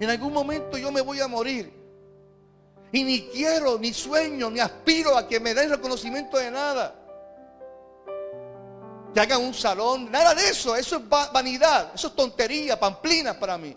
En 0.00 0.08
algún 0.08 0.32
momento 0.32 0.78
yo 0.78 0.90
me 0.90 1.02
voy 1.02 1.20
a 1.20 1.28
morir. 1.28 1.81
Y 2.92 3.04
ni 3.04 3.22
quiero, 3.28 3.78
ni 3.78 3.92
sueño, 3.92 4.50
ni 4.50 4.60
aspiro 4.60 5.16
a 5.16 5.26
que 5.26 5.40
me 5.40 5.54
den 5.54 5.70
reconocimiento 5.70 6.36
de 6.36 6.50
nada 6.50 7.02
que 9.12 9.20
hagan 9.20 9.42
un 9.42 9.54
salón, 9.54 10.10
nada 10.10 10.34
de 10.34 10.48
eso, 10.48 10.74
eso 10.74 10.96
es 10.96 11.08
vanidad, 11.08 11.92
eso 11.94 12.08
es 12.08 12.14
tontería, 12.14 12.78
pamplinas 12.78 13.36
para 13.36 13.58
mí. 13.58 13.76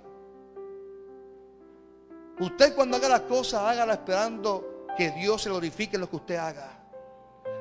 Usted 2.39 2.73
cuando 2.73 2.97
haga 2.97 3.09
las 3.09 3.21
cosas, 3.21 3.61
hágala 3.61 3.93
esperando 3.93 4.87
que 4.97 5.11
Dios 5.11 5.41
se 5.41 5.49
glorifique 5.49 5.95
en 5.95 6.01
lo 6.01 6.09
que 6.09 6.15
usted 6.15 6.35
haga. 6.35 6.79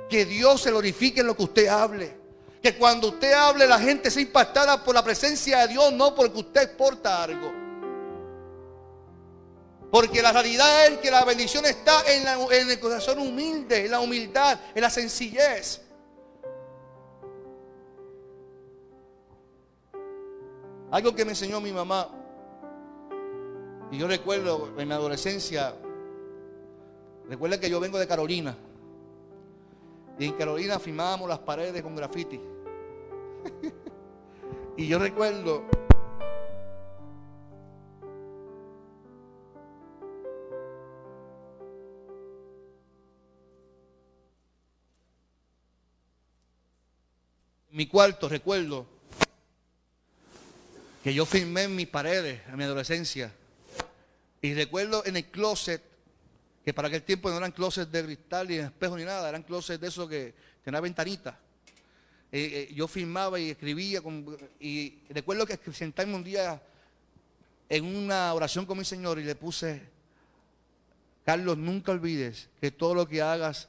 Que 0.08 0.24
Dios 0.24 0.62
se 0.62 0.70
glorifique 0.70 1.20
en 1.20 1.26
lo 1.26 1.36
que 1.36 1.44
usted 1.44 1.66
hable. 1.68 2.16
Que 2.62 2.76
cuando 2.76 3.08
usted 3.08 3.32
hable 3.32 3.66
la 3.66 3.78
gente 3.78 4.10
sea 4.10 4.22
impactada 4.22 4.82
por 4.82 4.94
la 4.94 5.02
presencia 5.02 5.60
de 5.60 5.68
Dios, 5.68 5.92
no 5.92 6.14
porque 6.14 6.38
usted 6.38 6.76
porta 6.76 7.22
algo. 7.22 7.63
Porque 9.94 10.20
la 10.20 10.32
realidad 10.32 10.88
es 10.88 10.98
que 10.98 11.08
la 11.08 11.24
bendición 11.24 11.64
está 11.66 12.02
en, 12.12 12.68
el 12.68 12.80
corazón 12.80 13.20
humilde, 13.20 13.84
en 13.84 13.92
la 13.92 14.00
humildad, 14.00 14.58
en 14.74 14.82
la 14.82 14.90
sencillez. 14.90 15.82
Algo 20.90 21.14
que 21.14 21.24
me 21.24 21.30
enseñó 21.30 21.60
mi 21.60 21.70
mamá. 21.70 22.08
Y 23.92 23.98
yo 23.98 24.08
recuerdo 24.08 24.72
en 24.76 24.88
mi 24.88 24.94
adolescencia, 24.94 25.76
recuerda 27.28 27.60
que 27.60 27.70
yo 27.70 27.78
vengo 27.78 27.96
de 27.96 28.08
Carolina. 28.08 28.56
Y 30.18 30.24
en 30.24 30.32
Carolina 30.32 30.80
firmábamos 30.80 31.28
las 31.28 31.38
paredes 31.38 31.80
con 31.84 31.94
grafiti. 31.94 32.40
y 34.76 34.88
yo 34.88 34.98
recuerdo 34.98 35.62
mi 47.74 47.86
cuarto, 47.86 48.28
recuerdo, 48.28 48.86
que 51.02 51.12
yo 51.12 51.26
firmé 51.26 51.64
en 51.64 51.74
mis 51.74 51.88
paredes 51.88 52.40
en 52.46 52.56
mi 52.56 52.62
adolescencia. 52.62 53.32
Y 54.40 54.54
recuerdo 54.54 55.04
en 55.04 55.16
el 55.16 55.24
closet, 55.24 55.82
que 56.64 56.72
para 56.72 56.86
aquel 56.86 57.02
tiempo 57.02 57.30
no 57.30 57.36
eran 57.36 57.50
closets 57.50 57.90
de 57.90 58.04
cristal 58.04 58.46
ni 58.46 58.56
de 58.56 58.62
espejo 58.62 58.96
ni 58.96 59.02
nada, 59.02 59.28
eran 59.28 59.42
closets 59.42 59.80
de 59.80 59.88
esos 59.88 60.08
que 60.08 60.34
tenían 60.62 60.84
ventanita. 60.84 61.36
Eh, 62.30 62.68
eh, 62.70 62.74
yo 62.74 62.86
firmaba 62.86 63.40
y 63.40 63.50
escribía, 63.50 64.00
y 64.60 65.00
recuerdo 65.08 65.44
que 65.44 65.58
sentarme 65.72 66.14
un 66.14 66.22
día 66.22 66.62
en 67.68 67.84
una 67.84 68.32
oración 68.34 68.66
con 68.66 68.78
mi 68.78 68.84
Señor 68.84 69.18
y 69.18 69.24
le 69.24 69.34
puse, 69.34 69.82
Carlos, 71.24 71.58
nunca 71.58 71.90
olvides 71.90 72.48
que 72.60 72.70
todo 72.70 72.94
lo 72.94 73.08
que 73.08 73.20
hagas, 73.20 73.66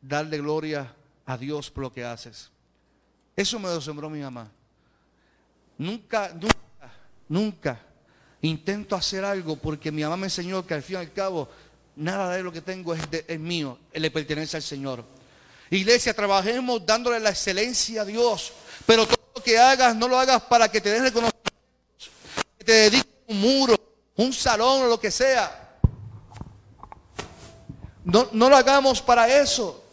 darle 0.00 0.38
gloria 0.38 0.94
a 1.26 1.36
Dios 1.36 1.70
por 1.70 1.82
lo 1.82 1.92
que 1.92 2.02
haces. 2.02 2.50
Eso 3.36 3.58
me 3.58 3.68
asombró 3.68 4.08
mi 4.08 4.20
mamá. 4.20 4.50
Nunca, 5.76 6.32
nunca, 6.32 6.92
nunca 7.28 7.80
intento 8.40 8.96
hacer 8.96 9.24
algo 9.24 9.56
porque 9.56 9.92
mi 9.92 10.02
mamá 10.02 10.16
me 10.16 10.26
enseñó 10.26 10.66
que 10.66 10.72
al 10.72 10.82
fin 10.82 10.96
y 10.96 10.98
al 11.00 11.12
cabo 11.12 11.48
nada 11.96 12.34
de 12.34 12.42
lo 12.42 12.50
que 12.50 12.62
tengo 12.62 12.94
es, 12.94 13.00
es 13.28 13.38
mío, 13.38 13.78
le 13.92 14.10
pertenece 14.10 14.56
al 14.56 14.62
Señor. 14.62 15.04
Iglesia, 15.68 16.14
trabajemos 16.14 16.86
dándole 16.86 17.20
la 17.20 17.30
excelencia 17.30 18.02
a 18.02 18.04
Dios, 18.04 18.52
pero 18.86 19.06
todo 19.06 19.18
lo 19.34 19.42
que 19.42 19.58
hagas 19.58 19.94
no 19.96 20.08
lo 20.08 20.18
hagas 20.18 20.42
para 20.42 20.70
que 20.70 20.80
te 20.80 20.90
den 20.90 21.02
reconocimiento, 21.02 21.50
que 22.58 22.64
te 22.64 22.72
dediques 22.72 23.12
un 23.26 23.40
muro, 23.40 23.74
un 24.16 24.32
salón 24.32 24.84
o 24.84 24.86
lo 24.86 24.98
que 24.98 25.10
sea. 25.10 25.78
No, 28.04 28.28
no 28.32 28.48
lo 28.48 28.56
hagamos 28.56 29.02
para 29.02 29.28
eso. 29.28 29.85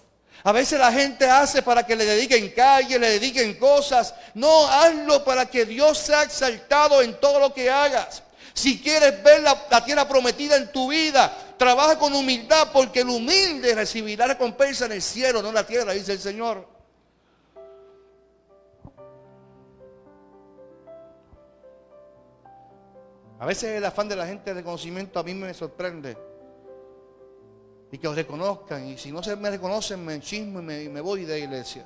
A 0.45 0.51
veces 0.51 0.77
la 0.77 0.91
gente 0.91 1.29
hace 1.29 1.61
para 1.61 1.85
que 1.85 1.95
le 1.95 2.03
dediquen 2.03 2.51
calle, 2.51 2.99
le 2.99 3.11
dediquen 3.11 3.53
cosas. 3.53 4.13
No, 4.33 4.67
hazlo 4.67 5.23
para 5.23 5.45
que 5.45 5.65
Dios 5.65 5.97
sea 5.97 6.23
exaltado 6.23 7.01
en 7.01 7.17
todo 7.19 7.39
lo 7.39 7.53
que 7.53 7.69
hagas. 7.69 8.23
Si 8.53 8.81
quieres 8.81 9.23
ver 9.23 9.41
la, 9.41 9.85
tierra 9.85 10.07
prometida 10.07 10.57
en 10.57 10.69
tu 10.71 10.89
vida, 10.89 11.33
trabaja 11.57 11.97
con 11.97 12.13
humildad 12.13 12.69
porque 12.73 12.99
el 12.99 13.09
humilde 13.09 13.73
recibirá 13.73 14.27
recompensa 14.27 14.85
en 14.85 14.91
el 14.91 15.01
cielo, 15.01 15.41
no 15.41 15.49
en 15.49 15.55
la 15.55 15.65
tierra, 15.65 15.93
dice 15.93 16.11
el 16.11 16.19
Señor. 16.19 16.67
A 23.39 23.45
veces 23.45 23.75
el 23.77 23.85
afán 23.85 24.09
de 24.09 24.15
la 24.17 24.27
gente 24.27 24.53
de 24.53 24.63
conocimiento 24.63 25.19
a 25.19 25.23
mí 25.23 25.33
me 25.33 25.53
sorprende 25.53 26.32
y 27.93 27.99
que 27.99 28.07
os 28.07 28.15
reconozcan. 28.15 28.87
Y 28.87 28.97
si 28.97 29.11
no 29.11 29.21
se 29.21 29.35
me 29.35 29.51
reconocen, 29.51 30.03
me 30.03 30.19
chismo 30.19 30.61
y 30.61 30.89
me, 30.89 30.99
voy 30.99 31.25
de 31.25 31.33
la 31.33 31.45
iglesia. 31.45 31.85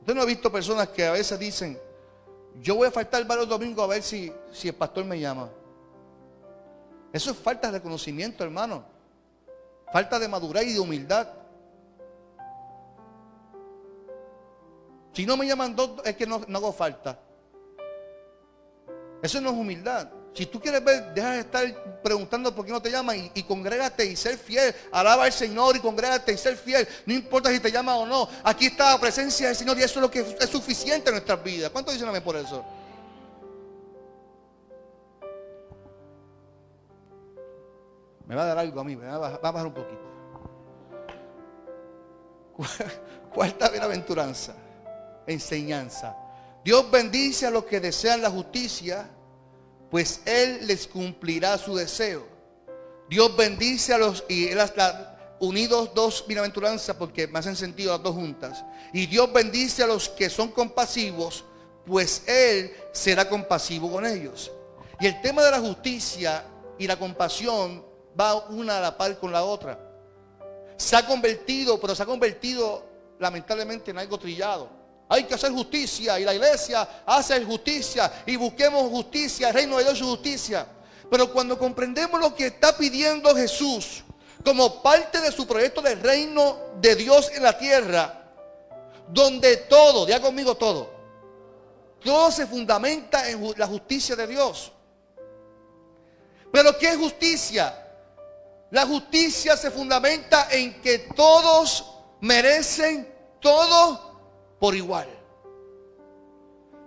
Usted 0.00 0.14
no 0.16 0.22
ha 0.22 0.24
visto 0.24 0.50
personas 0.50 0.88
que 0.88 1.06
a 1.06 1.12
veces 1.12 1.38
dicen, 1.38 1.78
yo 2.60 2.74
voy 2.74 2.88
a 2.88 2.90
faltar 2.90 3.24
varios 3.24 3.48
domingos 3.48 3.84
a 3.84 3.86
ver 3.86 4.02
si, 4.02 4.32
si 4.50 4.66
el 4.66 4.74
pastor 4.74 5.04
me 5.04 5.20
llama. 5.20 5.48
Eso 7.12 7.30
es 7.30 7.36
falta 7.36 7.68
de 7.68 7.78
reconocimiento, 7.78 8.42
hermano. 8.42 8.84
Falta 9.92 10.18
de 10.18 10.26
madurez 10.26 10.66
y 10.66 10.72
de 10.72 10.80
humildad. 10.80 11.28
Si 15.12 15.24
no 15.24 15.36
me 15.36 15.46
llaman 15.46 15.76
dos, 15.76 16.02
es 16.04 16.16
que 16.16 16.26
no 16.26 16.44
hago 16.52 16.72
falta. 16.72 17.16
Eso 19.22 19.40
no 19.40 19.50
es 19.50 19.56
humildad. 19.56 20.17
Si 20.38 20.46
tú 20.46 20.60
quieres 20.60 20.84
ver, 20.84 21.12
deja 21.14 21.32
de 21.32 21.40
estar 21.40 22.00
preguntando 22.00 22.54
por 22.54 22.64
qué 22.64 22.70
no 22.70 22.80
te 22.80 22.92
llama 22.92 23.16
y, 23.16 23.28
y 23.34 23.42
congrégate 23.42 24.04
y 24.04 24.14
ser 24.14 24.38
fiel. 24.38 24.72
Alaba 24.92 25.24
al 25.24 25.32
Señor 25.32 25.74
y 25.74 25.80
congrégate 25.80 26.32
y 26.32 26.38
ser 26.38 26.56
fiel. 26.56 26.86
No 27.06 27.12
importa 27.12 27.50
si 27.50 27.58
te 27.58 27.72
llama 27.72 27.96
o 27.96 28.06
no. 28.06 28.28
Aquí 28.44 28.66
está 28.66 28.92
la 28.92 29.00
presencia 29.00 29.48
del 29.48 29.56
Señor 29.56 29.76
y 29.80 29.82
eso 29.82 29.98
es 29.98 30.00
lo 30.00 30.08
que 30.08 30.20
es 30.38 30.48
suficiente 30.48 31.08
en 31.08 31.16
nuestras 31.16 31.42
vidas. 31.42 31.70
¿Cuánto 31.70 31.90
dicen 31.90 32.08
a 32.08 32.20
por 32.22 32.36
eso? 32.36 32.64
Me 38.24 38.36
va 38.36 38.42
a 38.42 38.46
dar 38.46 38.58
algo 38.58 38.80
a 38.80 38.84
mí, 38.84 38.94
me 38.94 39.08
a 39.08 39.18
bajar, 39.18 39.44
va 39.44 39.48
a 39.48 39.50
bajar 39.50 39.66
un 39.66 39.74
poquito. 39.74 40.02
Cuarta 43.34 43.70
bienaventuranza, 43.70 44.54
enseñanza. 45.26 46.14
Dios 46.62 46.88
bendice 46.88 47.44
a 47.44 47.50
los 47.50 47.64
que 47.64 47.80
desean 47.80 48.22
la 48.22 48.30
justicia 48.30 49.17
pues 49.90 50.20
Él 50.26 50.66
les 50.66 50.86
cumplirá 50.86 51.56
su 51.58 51.76
deseo. 51.76 52.26
Dios 53.08 53.34
bendice 53.36 53.94
a 53.94 53.98
los, 53.98 54.24
y 54.28 54.48
Él 54.48 54.60
hasta 54.60 55.36
unidos 55.40 55.90
dos 55.94 56.24
bienaventuranzas 56.26 56.96
porque 56.96 57.26
me 57.26 57.38
hacen 57.38 57.56
sentido 57.56 57.92
las 57.92 58.02
dos 58.02 58.14
juntas. 58.14 58.64
Y 58.92 59.06
Dios 59.06 59.32
bendice 59.32 59.82
a 59.82 59.86
los 59.86 60.08
que 60.08 60.28
son 60.28 60.50
compasivos, 60.50 61.44
pues 61.86 62.24
Él 62.26 62.72
será 62.92 63.28
compasivo 63.28 63.90
con 63.90 64.04
ellos. 64.04 64.50
Y 65.00 65.06
el 65.06 65.20
tema 65.20 65.42
de 65.42 65.50
la 65.50 65.60
justicia 65.60 66.44
y 66.78 66.86
la 66.86 66.98
compasión 66.98 67.84
va 68.18 68.46
una 68.48 68.78
a 68.78 68.80
la 68.80 68.98
par 68.98 69.18
con 69.18 69.32
la 69.32 69.44
otra. 69.44 69.78
Se 70.76 70.96
ha 70.96 71.06
convertido, 71.06 71.80
pero 71.80 71.94
se 71.94 72.02
ha 72.02 72.06
convertido 72.06 72.84
lamentablemente 73.18 73.90
en 73.90 73.98
algo 73.98 74.18
trillado. 74.18 74.77
Hay 75.08 75.24
que 75.24 75.34
hacer 75.34 75.50
justicia 75.52 76.20
y 76.20 76.24
la 76.24 76.34
iglesia 76.34 76.86
hace 77.06 77.42
justicia 77.44 78.24
y 78.26 78.36
busquemos 78.36 78.90
justicia, 78.90 79.48
el 79.48 79.54
reino 79.54 79.78
de 79.78 79.84
Dios 79.84 79.98
es 79.98 80.04
justicia. 80.04 80.66
Pero 81.10 81.32
cuando 81.32 81.58
comprendemos 81.58 82.20
lo 82.20 82.34
que 82.34 82.48
está 82.48 82.76
pidiendo 82.76 83.34
Jesús 83.34 84.04
como 84.44 84.82
parte 84.82 85.20
de 85.20 85.32
su 85.32 85.46
proyecto 85.46 85.80
del 85.80 86.00
reino 86.00 86.58
de 86.80 86.94
Dios 86.94 87.30
en 87.34 87.42
la 87.42 87.56
tierra, 87.56 88.30
donde 89.08 89.56
todo, 89.56 90.04
diga 90.04 90.20
conmigo 90.20 90.54
todo, 90.56 90.90
todo 92.04 92.30
se 92.30 92.46
fundamenta 92.46 93.28
en 93.28 93.54
la 93.56 93.66
justicia 93.66 94.14
de 94.14 94.26
Dios. 94.26 94.72
Pero 96.52 96.76
¿qué 96.78 96.90
es 96.90 96.96
justicia? 96.96 97.86
La 98.70 98.86
justicia 98.86 99.56
se 99.56 99.70
fundamenta 99.70 100.48
en 100.50 100.80
que 100.82 100.98
todos 101.16 101.86
merecen 102.20 103.12
todo 103.40 104.07
por 104.58 104.74
igual. 104.74 105.08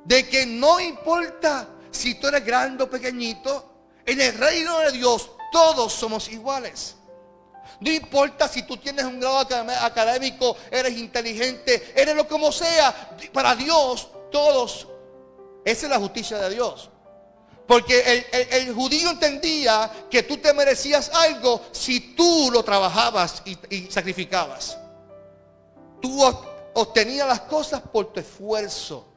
De 0.06 0.28
que 0.28 0.46
no 0.46 0.80
importa 0.80 1.68
si 1.92 2.16
tú 2.16 2.28
eres 2.28 2.46
grande 2.46 2.84
o 2.84 2.90
pequeñito, 2.90 3.72
en 4.06 4.20
el 4.20 4.38
reino 4.38 4.80
de 4.80 4.92
Dios 4.94 5.32
todos 5.52 5.94
somos 5.94 6.30
iguales. 6.30 6.96
No 7.80 7.92
importa 7.92 8.48
si 8.48 8.64
tú 8.64 8.78
tienes 8.78 9.06
un 9.06 9.20
grado 9.20 9.48
académico, 9.82 10.56
eres 10.70 10.98
inteligente, 10.98 11.94
eres 11.96 12.16
lo 12.16 12.28
como 12.28 12.52
sea. 12.52 13.18
Para 13.34 13.56
Dios 13.56 14.10
todos, 14.32 14.88
esa 15.66 15.86
es 15.86 15.90
la 15.90 15.98
justicia 16.00 16.38
de 16.38 16.52
Dios. 16.52 16.90
Porque 17.68 18.26
el, 18.52 18.74
judío 18.74 19.12
entendía 19.12 19.90
que 20.10 20.24
tú 20.24 20.38
te 20.38 20.54
merecías 20.54 21.10
algo 21.14 21.62
si 21.72 22.16
tú 22.16 22.50
lo 22.52 22.64
trabajabas 22.64 23.42
y, 23.46 23.58
y 23.76 23.90
sacrificabas. 23.90 24.78
Tú 26.02 26.24
obtenías 26.74 27.28
las 27.28 27.42
cosas 27.42 27.82
por 27.82 28.12
tu 28.14 28.20
esfuerzo. 28.20 29.08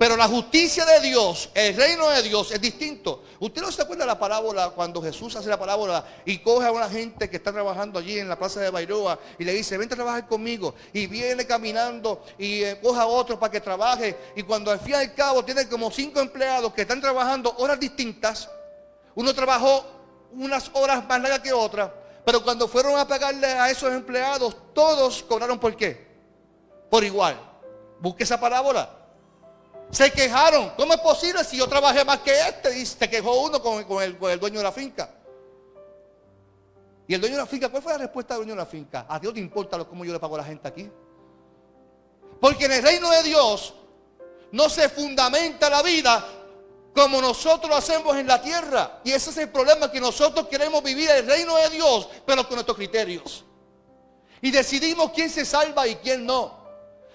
Pero 0.00 0.16
la 0.16 0.28
justicia 0.28 0.86
de 0.86 1.00
Dios, 1.00 1.50
el 1.52 1.76
reino 1.76 2.08
de 2.08 2.22
Dios 2.22 2.50
es 2.52 2.58
distinto. 2.58 3.22
Usted 3.38 3.60
no 3.60 3.70
se 3.70 3.82
acuerda 3.82 4.04
de 4.04 4.08
la 4.08 4.18
parábola 4.18 4.70
cuando 4.70 5.02
Jesús 5.02 5.36
hace 5.36 5.50
la 5.50 5.58
parábola 5.58 6.02
y 6.24 6.38
coge 6.38 6.66
a 6.66 6.72
una 6.72 6.88
gente 6.88 7.28
que 7.28 7.36
está 7.36 7.52
trabajando 7.52 7.98
allí 7.98 8.18
en 8.18 8.26
la 8.26 8.38
plaza 8.38 8.60
de 8.60 8.70
Bairoa 8.70 9.18
y 9.38 9.44
le 9.44 9.52
dice, 9.52 9.76
vente 9.76 9.92
a 9.92 9.96
trabajar 9.96 10.26
conmigo. 10.26 10.74
Y 10.94 11.06
viene 11.06 11.46
caminando 11.46 12.24
y 12.38 12.62
eh, 12.62 12.80
coge 12.82 12.98
a 12.98 13.04
otro 13.04 13.38
para 13.38 13.52
que 13.52 13.60
trabaje. 13.60 14.16
Y 14.36 14.42
cuando 14.42 14.70
al 14.70 14.80
fin 14.80 14.92
y 14.92 14.94
al 14.94 15.14
cabo 15.14 15.44
tiene 15.44 15.68
como 15.68 15.90
cinco 15.90 16.20
empleados 16.20 16.72
que 16.72 16.80
están 16.80 17.02
trabajando 17.02 17.54
horas 17.58 17.78
distintas, 17.78 18.48
uno 19.14 19.34
trabajó 19.34 19.84
unas 20.32 20.70
horas 20.72 21.06
más 21.06 21.20
largas 21.20 21.40
que 21.40 21.52
otras. 21.52 21.90
Pero 22.24 22.42
cuando 22.42 22.68
fueron 22.68 22.98
a 22.98 23.06
pagarle 23.06 23.48
a 23.48 23.68
esos 23.70 23.92
empleados, 23.92 24.56
todos 24.72 25.22
cobraron 25.24 25.58
por 25.58 25.76
qué? 25.76 26.09
Por 26.90 27.04
igual. 27.04 27.40
Busque 28.00 28.24
esa 28.24 28.38
parábola. 28.38 28.90
Se 29.90 30.10
quejaron. 30.10 30.70
¿Cómo 30.76 30.92
es 30.92 31.00
posible 31.00 31.44
si 31.44 31.56
yo 31.56 31.68
trabajé 31.68 32.04
más 32.04 32.18
que 32.18 32.32
este? 32.32 32.78
Y 32.78 32.84
se 32.84 33.08
quejó 33.08 33.42
uno 33.42 33.62
con, 33.62 34.02
el, 34.02 34.18
dueño 34.18 34.58
de 34.58 34.62
la 34.64 34.72
finca. 34.72 35.08
Y 37.06 37.14
el 37.14 37.20
dueño 37.20 37.36
de 37.36 37.42
la 37.42 37.46
finca, 37.46 37.68
¿cuál 37.68 37.82
fue 37.82 37.92
la 37.92 37.98
respuesta 37.98 38.34
del 38.34 38.44
dueño 38.44 38.54
de 38.54 38.64
la 38.64 38.70
finca? 38.70 39.06
A 39.08 39.18
Dios 39.18 39.34
te 39.34 39.40
importa 39.40 39.82
cómo 39.84 40.04
yo 40.04 40.12
le 40.12 40.20
pago 40.20 40.34
a 40.34 40.38
la 40.38 40.44
gente 40.44 40.68
aquí. 40.68 40.90
Porque 42.40 42.66
en 42.66 42.72
el 42.72 42.82
reino 42.82 43.10
de 43.10 43.22
Dios 43.22 43.74
no 44.52 44.68
se 44.68 44.88
fundamenta 44.88 45.68
la 45.68 45.82
vida 45.82 46.24
como 46.94 47.20
nosotros 47.20 47.70
lo 47.70 47.76
hacemos 47.76 48.16
en 48.16 48.26
la 48.26 48.40
tierra. 48.40 49.00
Y 49.04 49.12
ese 49.12 49.30
es 49.30 49.36
el 49.38 49.48
problema, 49.50 49.90
que 49.90 50.00
nosotros 50.00 50.46
queremos 50.48 50.82
vivir 50.82 51.10
el 51.10 51.26
reino 51.26 51.56
de 51.56 51.70
Dios, 51.70 52.08
pero 52.26 52.46
con 52.46 52.54
nuestros 52.54 52.76
criterios. 52.76 53.44
Y 54.42 54.50
decidimos 54.50 55.10
quién 55.12 55.30
se 55.30 55.44
salva 55.44 55.86
y 55.86 55.96
quién 55.96 56.24
no. 56.24 56.59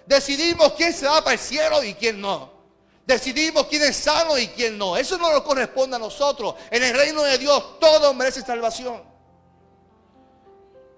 Decidimos 0.06 0.74
quién 0.74 0.94
se 0.94 1.08
va 1.08 1.24
para 1.24 1.34
el 1.34 1.39
cielo 1.39 1.84
y 1.84 1.94
quién 1.94 2.22
no. 2.22 2.54
Decidimos 3.06 3.68
quién 3.68 3.84
es 3.84 3.98
sano 3.98 4.38
y 4.38 4.48
quién 4.48 4.78
no. 4.78 4.98
Eso 4.98 5.18
no 5.18 5.32
nos 5.32 5.41
corresponde 5.41 5.96
a 5.96 6.00
nosotros. 6.00 6.56
En 6.72 6.84
el 6.84 6.96
reino 6.96 7.22
de 7.24 7.38
Dios 7.38 7.80
todos 7.80 8.15
merecen 8.15 8.46
salvación. 8.46 9.04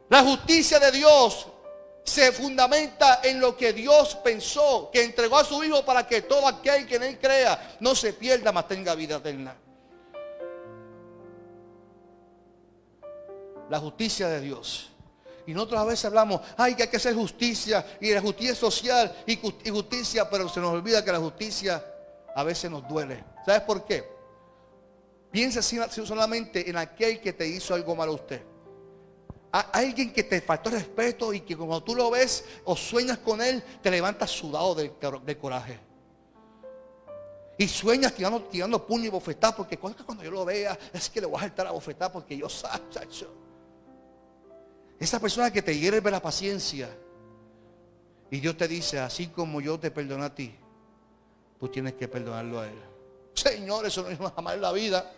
La 0.09 0.23
justicia 0.23 0.79
de 0.79 0.91
Dios 0.91 1.47
se 2.03 2.31
fundamenta 2.31 3.19
en 3.23 3.41
lo 3.41 3.57
que 3.57 3.73
Dios 3.73 4.15
pensó, 4.23 4.89
que 4.91 5.03
entregó 5.03 5.37
a 5.37 5.43
su 5.43 5.61
Hijo 5.61 5.83
para 5.83 6.07
que 6.07 6.21
todo 6.21 6.47
aquel 6.47 6.87
que 6.87 6.95
en 6.95 7.03
Él 7.03 7.19
crea 7.19 7.77
no 7.81 7.93
se 7.93 8.13
pierda, 8.13 8.53
mas 8.53 8.69
tenga 8.69 8.95
vida 8.95 9.17
eterna. 9.17 9.57
La 13.69 13.79
justicia 13.79 14.29
de 14.29 14.39
Dios. 14.39 14.89
Y 15.47 15.53
nosotros 15.53 15.79
a 15.79 15.85
veces 15.85 16.03
hablamos, 16.03 16.41
ay, 16.57 16.75
que 16.75 16.83
hay 16.83 16.89
que 16.89 16.97
hacer 16.97 17.15
justicia, 17.15 17.83
y 18.01 18.13
la 18.13 18.19
justicia 18.19 18.53
social 18.53 19.15
y 19.25 19.37
justicia, 19.69 20.29
pero 20.29 20.49
se 20.49 20.59
nos 20.59 20.73
olvida 20.73 21.03
que 21.03 21.11
la 21.11 21.19
justicia 21.19 21.81
a 22.35 22.43
veces 22.43 22.69
nos 22.69 22.85
duele. 22.85 23.23
¿Sabes 23.45 23.61
por 23.61 23.85
qué? 23.85 24.03
Piensa 25.31 25.61
solamente 25.61 26.69
en 26.69 26.75
aquel 26.75 27.21
que 27.21 27.31
te 27.31 27.47
hizo 27.47 27.73
algo 27.73 27.95
malo 27.95 28.11
a 28.11 28.15
usted. 28.15 28.41
Alguien 29.51 30.11
que 30.11 30.23
te 30.23 30.41
faltó 30.41 30.69
respeto 30.69 31.33
y 31.33 31.39
que 31.39 31.55
cuando 31.55 31.81
tú 31.81 31.95
lo 31.95 32.11
ves 32.11 32.43
o 32.65 32.75
sueñas 32.75 33.19
con 33.19 33.41
él, 33.41 33.63
te 33.81 33.89
levantas 33.89 34.29
sudado 34.29 34.75
de, 34.75 35.37
coraje. 35.37 35.79
Y 37.57 37.69
sueñas 37.69 38.13
tirando, 38.13 38.41
tirando 38.43 38.85
puño 38.85 39.05
y 39.05 39.09
bofetá, 39.09 39.55
porque 39.55 39.77
cuando 39.77 40.23
yo 40.23 40.29
lo 40.29 40.43
vea, 40.43 40.77
es 40.91 41.09
que 41.09 41.21
le 41.21 41.27
voy 41.27 41.37
a 41.37 41.41
saltar 41.41 41.67
a 41.67 41.71
bofetá 41.71 42.11
porque 42.11 42.35
yo 42.35 42.49
sé, 42.49 42.67
Esa 44.99 45.19
persona 45.19 45.51
que 45.51 45.61
te 45.61 45.77
hierve 45.77 46.09
la 46.09 46.21
paciencia. 46.21 46.89
Y 48.29 48.39
Dios 48.39 48.57
te 48.57 48.67
dice, 48.67 48.99
así 48.99 49.27
como 49.27 49.61
yo 49.61 49.79
te 49.79 49.91
perdono 49.91 50.23
a 50.23 50.33
ti, 50.33 50.53
tú 51.59 51.67
tienes 51.69 51.93
que 51.93 52.07
perdonarlo 52.07 52.59
a 52.59 52.67
él. 52.67 52.77
Señor, 53.33 53.85
eso 53.85 54.01
no 54.01 54.09
es 54.09 54.17
jamás 54.17 54.55
en 54.55 54.61
la 54.61 54.71
vida. 54.71 55.11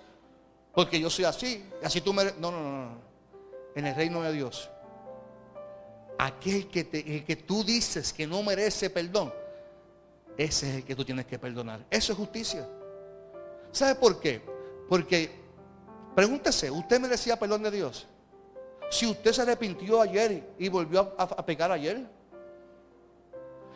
Porque 0.74 1.00
yo 1.00 1.10
soy 1.10 1.26
así. 1.26 1.66
Y 1.82 1.86
así 1.86 2.02
tú 2.02 2.14
me... 2.14 2.26
No, 2.40 2.52
no, 2.52 2.62
no. 2.62 3.10
En 3.76 3.86
el 3.86 3.96
reino 3.96 4.22
de 4.22 4.34
Dios. 4.34 4.70
Aquel 6.18 6.68
que, 6.68 6.84
te, 6.84 7.16
el 7.16 7.24
que 7.24 7.38
tú 7.38 7.64
dices 7.64 8.12
que 8.12 8.28
no 8.28 8.44
merece 8.44 8.90
perdón. 8.90 9.34
Ese 10.38 10.70
es 10.70 10.76
el 10.78 10.84
que 10.84 10.96
tú 10.96 11.06
tienes 11.06 11.26
que 11.26 11.40
perdonar. 11.40 11.86
Eso 11.90 12.12
es 12.12 12.18
justicia. 12.18 12.68
¿Sabe 13.72 13.96
por 13.96 14.20
qué? 14.20 14.42
Porque, 14.88 15.32
pregúntese, 16.16 16.70
¿usted 16.72 17.00
merecía 17.00 17.38
perdón 17.38 17.64
de 17.64 17.72
Dios? 17.72 18.08
Si 18.90 19.06
usted 19.06 19.32
se 19.32 19.42
arrepintió 19.42 20.02
ayer 20.02 20.56
y 20.58 20.68
volvió 20.68 21.14
a, 21.18 21.24
a 21.24 21.46
pecar 21.46 21.72
ayer. 21.72 22.06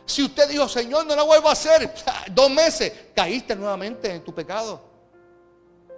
Si 0.05 0.23
usted 0.23 0.49
dijo, 0.49 0.67
Señor, 0.67 1.05
no 1.05 1.15
lo 1.15 1.25
vuelvo 1.25 1.49
a 1.49 1.53
hacer, 1.53 1.93
dos 2.31 2.49
meses, 2.51 2.91
caíste 3.15 3.55
nuevamente 3.55 4.11
en 4.11 4.23
tu 4.23 4.33
pecado. 4.33 4.81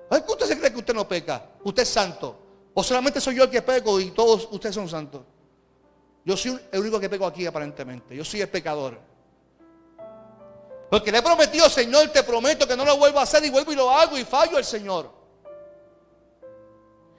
¿Por 0.09 0.23
qué 0.23 0.31
usted 0.31 0.45
se 0.45 0.59
cree 0.59 0.71
que 0.71 0.79
usted 0.79 0.93
no 0.93 1.07
peca? 1.07 1.43
Usted 1.63 1.83
es 1.83 1.89
santo. 1.89 2.39
O 2.73 2.83
solamente 2.83 3.21
soy 3.21 3.35
yo 3.35 3.43
el 3.43 3.49
que 3.49 3.61
peco 3.61 3.99
y 3.99 4.11
todos 4.11 4.47
ustedes 4.51 4.75
son 4.75 4.87
santos. 4.87 5.21
Yo 6.25 6.35
soy 6.35 6.59
el 6.71 6.81
único 6.81 6.99
que 6.99 7.09
peco 7.09 7.25
aquí 7.25 7.45
aparentemente. 7.45 8.15
Yo 8.15 8.25
soy 8.25 8.41
el 8.41 8.49
pecador. 8.49 8.99
Porque 10.89 11.11
le 11.11 11.19
he 11.19 11.21
prometido, 11.21 11.69
Señor, 11.69 12.09
te 12.09 12.23
prometo 12.23 12.67
que 12.67 12.75
no 12.75 12.85
lo 12.85 12.97
vuelvo 12.97 13.19
a 13.19 13.23
hacer 13.23 13.43
y 13.45 13.49
vuelvo 13.49 13.71
y 13.71 13.75
lo 13.75 13.89
hago 13.89 14.17
y 14.17 14.25
fallo 14.25 14.57
al 14.57 14.65
Señor. 14.65 15.11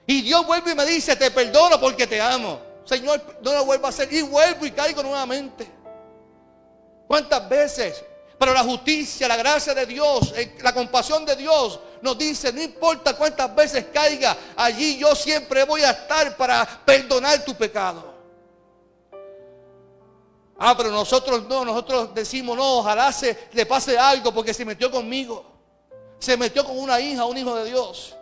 Y 0.07 0.21
Dios 0.21 0.47
vuelve 0.47 0.71
y 0.71 0.75
me 0.75 0.85
dice, 0.85 1.17
te 1.17 1.29
perdono 1.29 1.79
porque 1.79 2.07
te 2.07 2.19
amo. 2.19 2.61
Señor, 2.85 3.21
no 3.41 3.53
lo 3.53 3.65
vuelvo 3.65 3.87
a 3.87 3.89
hacer 3.89 4.11
y 4.11 4.21
vuelvo 4.21 4.65
y 4.65 4.71
caigo 4.71 5.03
nuevamente. 5.03 5.69
¿Cuántas 7.05 7.47
veces? 7.49 8.03
Pero 8.39 8.53
la 8.53 8.63
justicia, 8.63 9.27
la 9.27 9.35
gracia 9.35 9.73
de 9.73 9.85
Dios, 9.85 10.33
la 10.61 10.73
compasión 10.73 11.25
de 11.25 11.35
Dios 11.35 11.79
nos 12.01 12.17
dice, 12.17 12.53
no 12.53 12.61
importa 12.61 13.17
cuántas 13.17 13.53
veces 13.53 13.87
caiga, 13.93 14.37
allí 14.55 14.97
yo 14.97 15.13
siempre 15.13 15.63
voy 15.65 15.81
a 15.81 15.91
estar 15.91 16.37
para 16.37 16.65
perdonar 16.85 17.43
tu 17.43 17.53
pecado. 17.55 18.15
Ah, 20.59 20.75
pero 20.77 20.89
nosotros 20.89 21.43
no, 21.47 21.65
nosotros 21.65 22.13
decimos, 22.13 22.55
no, 22.55 22.77
ojalá 22.77 23.11
se 23.11 23.49
le 23.51 23.65
pase 23.65 23.97
algo 23.97 24.33
porque 24.33 24.53
se 24.53 24.63
metió 24.63 24.89
conmigo. 24.89 25.45
Se 26.19 26.37
metió 26.37 26.65
con 26.65 26.79
una 26.79 26.99
hija, 26.99 27.25
un 27.25 27.37
hijo 27.37 27.55
de 27.55 27.65
Dios. 27.65 28.16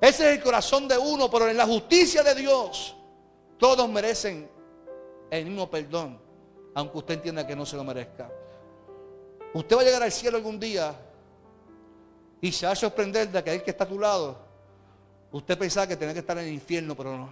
Ese 0.00 0.30
es 0.30 0.38
el 0.38 0.42
corazón 0.42 0.88
de 0.88 0.96
uno, 0.96 1.30
pero 1.30 1.48
en 1.48 1.56
la 1.56 1.66
justicia 1.66 2.22
de 2.22 2.34
Dios, 2.34 2.96
todos 3.58 3.88
merecen 3.88 4.50
el 5.30 5.44
mismo 5.44 5.70
perdón 5.70 6.30
aunque 6.74 6.98
usted 6.98 7.14
entienda 7.14 7.46
que 7.46 7.56
no 7.56 7.66
se 7.66 7.76
lo 7.76 7.84
merezca. 7.84 8.30
Usted 9.52 9.76
va 9.76 9.80
a 9.80 9.84
llegar 9.84 10.02
al 10.02 10.12
cielo 10.12 10.36
algún 10.36 10.60
día 10.60 10.94
Y 12.40 12.52
se 12.52 12.66
va 12.66 12.72
a 12.72 12.76
sorprender 12.76 13.28
de 13.30 13.38
aquel 13.38 13.62
que 13.62 13.70
está 13.70 13.84
a 13.84 13.88
tu 13.88 13.98
lado. 13.98 14.38
Usted 15.32 15.58
pensaba 15.58 15.86
que 15.86 15.96
tenía 15.96 16.14
que 16.14 16.20
estar 16.20 16.38
en 16.38 16.44
el 16.44 16.54
infierno, 16.54 16.96
pero 16.96 17.16
no. 17.16 17.30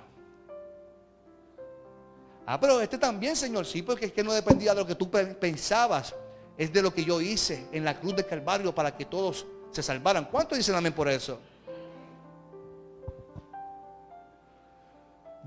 Ah, 2.45 2.61
pero 2.61 2.81
este 2.81 2.99
también, 2.99 3.35
Señor, 3.35 3.65
sí, 3.65 3.83
porque 3.83 4.07
es 4.07 4.13
que 4.13 4.23
no 4.23 4.33
dependía 4.33 4.75
de 4.75 4.81
lo 4.81 4.87
que 4.87 4.95
tú 4.95 5.11
pensabas. 5.11 6.15
Es 6.59 6.73
de 6.73 6.83
lo 6.83 6.93
que 6.93 7.05
yo 7.05 7.21
hice 7.21 7.69
en 7.73 7.85
la 7.85 7.99
cruz 7.99 8.17
de 8.17 8.27
Calvario 8.27 8.75
para 8.75 8.95
que 8.95 9.07
todos 9.07 9.47
se 9.71 9.83
salvaran. 9.83 10.27
¿Cuántos 10.27 10.59
dicen 10.59 10.75
amén 10.75 10.93
por 10.93 11.09
eso? 11.09 11.39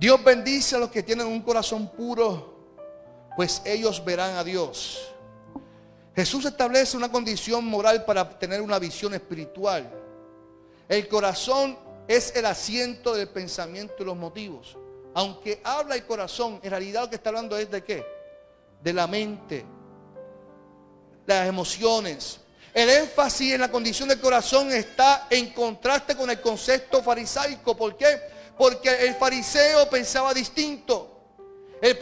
Dios 0.02 0.24
bendice 0.24 0.76
a 0.76 0.80
los 0.80 0.90
que 0.90 1.04
tienen 1.04 1.28
un 1.28 1.44
corazón 1.44 1.88
puro, 1.90 2.56
pues 3.36 3.62
ellos 3.64 4.04
verán 4.04 4.36
a 4.36 4.44
Dios. 4.44 5.00
Jesús 6.16 6.44
establece 6.44 6.98
una 6.98 7.12
condición 7.12 7.64
moral 7.66 8.04
para 8.04 8.28
tener 8.40 8.64
una 8.64 8.80
visión 8.80 9.14
espiritual. 9.14 9.88
El 10.90 11.08
corazón 11.08 11.78
es 12.08 12.36
el 12.36 12.48
asiento 12.48 13.14
del 13.14 13.30
pensamiento 13.30 13.94
y 14.00 14.06
los 14.06 14.18
motivos. 14.18 14.76
Aunque 15.14 15.62
habla 15.64 15.94
el 15.94 16.04
corazón, 16.08 16.60
en 16.64 16.72
realidad 16.72 17.02
lo 17.02 17.10
que 17.12 17.18
está 17.18 17.30
hablando 17.30 17.56
es 17.56 17.70
de 17.70 17.84
qué? 17.84 18.04
De 18.82 18.94
la 18.94 19.06
mente, 19.06 19.64
las 21.28 21.48
emociones. 21.48 22.40
El 22.74 22.90
énfasis 22.90 23.54
en 23.54 23.62
la 23.62 23.70
condición 23.70 24.10
del 24.10 24.20
corazón 24.20 24.72
está 24.72 25.28
en 25.30 25.54
contraste 25.54 26.16
con 26.16 26.28
el 26.32 26.42
concepto 26.42 27.04
farisaico. 27.04 27.78
¿Por 27.78 27.96
qué? 27.96 28.41
Porque 28.58 29.06
el 29.06 29.16
fariseo 29.16 29.90
pensaba 29.90 30.34
distinto. 30.34 31.12
El 31.82 31.98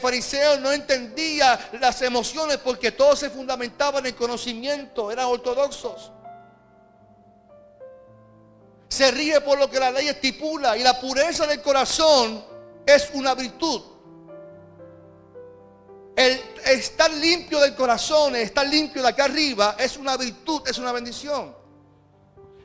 fariseo 0.00 0.58
no 0.58 0.72
entendía 0.72 1.70
las 1.80 2.02
emociones 2.02 2.56
porque 2.58 2.90
todo 2.90 3.14
se 3.14 3.30
fundamentaba 3.30 4.00
en 4.00 4.06
el 4.06 4.14
conocimiento, 4.16 5.12
eran 5.12 5.26
ortodoxos. 5.26 6.10
Se 8.88 9.08
ríe 9.12 9.40
por 9.40 9.56
lo 9.56 9.70
que 9.70 9.78
la 9.78 9.92
ley 9.92 10.08
estipula 10.08 10.76
y 10.76 10.82
la 10.82 11.00
pureza 11.00 11.46
del 11.46 11.62
corazón 11.62 12.44
es 12.84 13.08
una 13.14 13.36
virtud. 13.36 13.82
El 16.16 16.42
estar 16.64 17.08
limpio 17.12 17.60
del 17.60 17.76
corazón, 17.76 18.34
estar 18.34 18.66
limpio 18.66 19.00
de 19.00 19.08
acá 19.08 19.26
arriba 19.26 19.76
es 19.78 19.96
una 19.96 20.16
virtud, 20.16 20.62
es 20.66 20.76
una 20.78 20.90
bendición. 20.90 21.59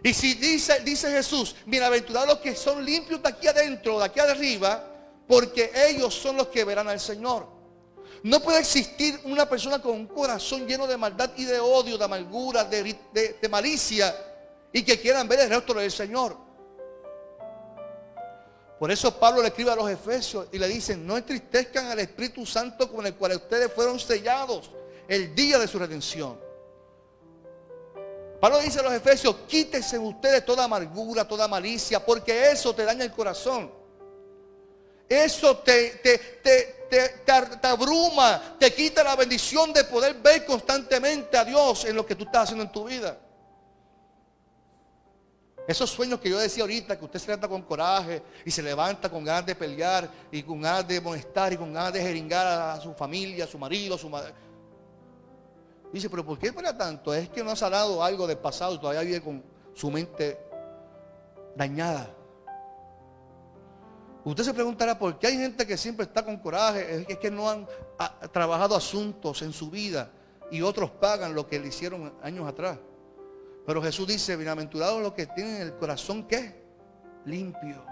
Y 0.05 0.13
si 0.13 0.35
dice, 0.35 0.81
dice 0.81 1.09
Jesús, 1.09 1.55
bienaventurados 1.65 2.29
los 2.29 2.37
que 2.37 2.55
son 2.55 2.85
limpios 2.85 3.23
de 3.23 3.27
aquí 3.27 3.47
adentro, 3.47 3.97
de 3.97 4.05
aquí 4.05 4.19
arriba, 4.19 4.87
porque 5.27 5.71
ellos 5.89 6.13
son 6.13 6.37
los 6.37 6.49
que 6.49 6.63
verán 6.63 6.87
al 6.87 6.99
Señor. 6.99 7.47
No 8.21 8.39
puede 8.39 8.59
existir 8.59 9.19
una 9.23 9.49
persona 9.49 9.81
con 9.81 9.93
un 9.93 10.05
corazón 10.05 10.67
lleno 10.67 10.85
de 10.85 10.95
maldad 10.95 11.31
y 11.35 11.45
de 11.45 11.59
odio, 11.59 11.97
de 11.97 12.05
amargura, 12.05 12.63
de, 12.65 13.35
malicia 13.49 14.15
y 14.71 14.83
que 14.83 15.01
quieran 15.01 15.27
ver 15.27 15.39
el 15.39 15.49
rostro 15.49 15.79
del 15.79 15.91
Señor. 15.91 16.37
Por 18.77 18.91
eso 18.91 19.19
Pablo 19.19 19.41
le 19.41 19.47
escribe 19.47 19.71
a 19.71 19.75
los 19.75 19.89
Efesios 19.89 20.45
y 20.51 20.59
le 20.59 20.67
dicen, 20.67 21.07
no 21.07 21.17
entristezcan 21.17 21.87
al 21.87 21.97
Espíritu 21.97 22.45
Santo 22.45 22.91
con 22.91 23.07
el 23.07 23.15
cual 23.15 23.37
ustedes 23.37 23.73
fueron 23.73 23.99
sellados 23.99 24.69
el 25.07 25.33
día 25.33 25.57
de 25.57 25.67
su 25.67 25.79
redención. 25.79 26.44
Pablo 28.45 28.59
dice 28.59 28.79
a 28.79 28.83
los 28.83 28.93
Efesios, 28.93 29.37
quítense 29.47 29.97
ustedes 29.97 30.45
toda 30.45 30.65
amargura, 30.65 31.27
toda 31.27 31.47
malicia, 31.47 32.05
porque 32.05 32.51
eso 32.51 32.75
te 32.75 32.85
daña 32.85 33.03
el 33.03 33.11
corazón. 33.11 33.71
Eso 35.09 35.57
te, 35.57 35.95
te, 36.03 36.19
te, 36.43 37.25
te, 37.25 37.67
abruma, 37.67 38.55
te 38.59 38.71
quita 38.71 39.03
la 39.03 39.15
bendición 39.15 39.73
de 39.73 39.83
poder 39.85 40.13
ver 40.21 40.45
constantemente 40.45 41.35
a 41.35 41.43
Dios 41.43 41.85
en 41.85 41.95
lo 41.95 42.05
que 42.05 42.13
tú 42.13 42.25
estás 42.25 42.43
haciendo 42.43 42.65
en 42.65 42.71
tu 42.71 42.83
vida. 42.83 43.17
Esos 45.67 45.89
sueños 45.89 46.19
que 46.19 46.29
yo 46.29 46.37
decía 46.37 46.61
ahorita, 46.65 46.99
que 46.99 47.05
usted 47.05 47.17
se 47.17 47.25
levanta 47.25 47.47
con 47.47 47.63
coraje 47.63 48.21
y 48.45 48.51
se 48.51 48.61
levanta 48.61 49.09
con 49.09 49.23
ganas 49.23 49.47
de 49.47 49.55
pelear 49.55 50.07
y 50.31 50.43
con 50.43 50.61
ganas 50.61 50.87
de 50.87 51.01
molestar 51.01 51.51
y 51.51 51.57
con 51.57 51.73
ganas 51.73 51.93
de 51.93 52.01
jeringar 52.03 52.45
a 52.45 52.79
su 52.79 52.93
familia, 52.93 53.45
a 53.45 53.47
su 53.47 53.57
marido, 53.57 53.95
a 53.95 53.97
su 53.97 54.07
madre. 54.07 54.35
Dice, 55.91 56.09
pero 56.09 56.25
¿por 56.25 56.37
qué 56.37 56.51
para 56.51 56.77
tanto? 56.77 57.13
Es 57.13 57.29
que 57.29 57.43
no 57.43 57.51
ha 57.51 57.55
sanado 57.55 58.03
algo 58.03 58.27
del 58.27 58.37
pasado 58.37 58.79
todavía 58.79 59.01
vive 59.01 59.21
con 59.21 59.43
su 59.73 59.89
mente 59.89 60.39
dañada. 61.55 62.09
Usted 64.23 64.43
se 64.43 64.53
preguntará 64.53 64.97
por 64.97 65.19
qué 65.19 65.27
hay 65.27 65.37
gente 65.37 65.67
que 65.67 65.77
siempre 65.77 66.05
está 66.05 66.25
con 66.25 66.37
coraje, 66.37 67.05
es 67.07 67.17
que 67.19 67.29
no 67.29 67.49
han 67.49 67.67
trabajado 68.31 68.75
asuntos 68.75 69.41
en 69.43 69.53
su 69.53 69.69
vida 69.69 70.09
y 70.51 70.61
otros 70.61 70.89
pagan 70.89 71.35
lo 71.35 71.47
que 71.47 71.59
le 71.59 71.67
hicieron 71.67 72.13
años 72.23 72.47
atrás. 72.47 72.79
Pero 73.65 73.81
Jesús 73.81 74.07
dice, 74.07 74.35
bienaventurados 74.35 75.01
los 75.01 75.13
que 75.13 75.27
tienen 75.27 75.61
el 75.61 75.75
corazón 75.75 76.27
que 76.27 76.63
limpio. 77.25 77.83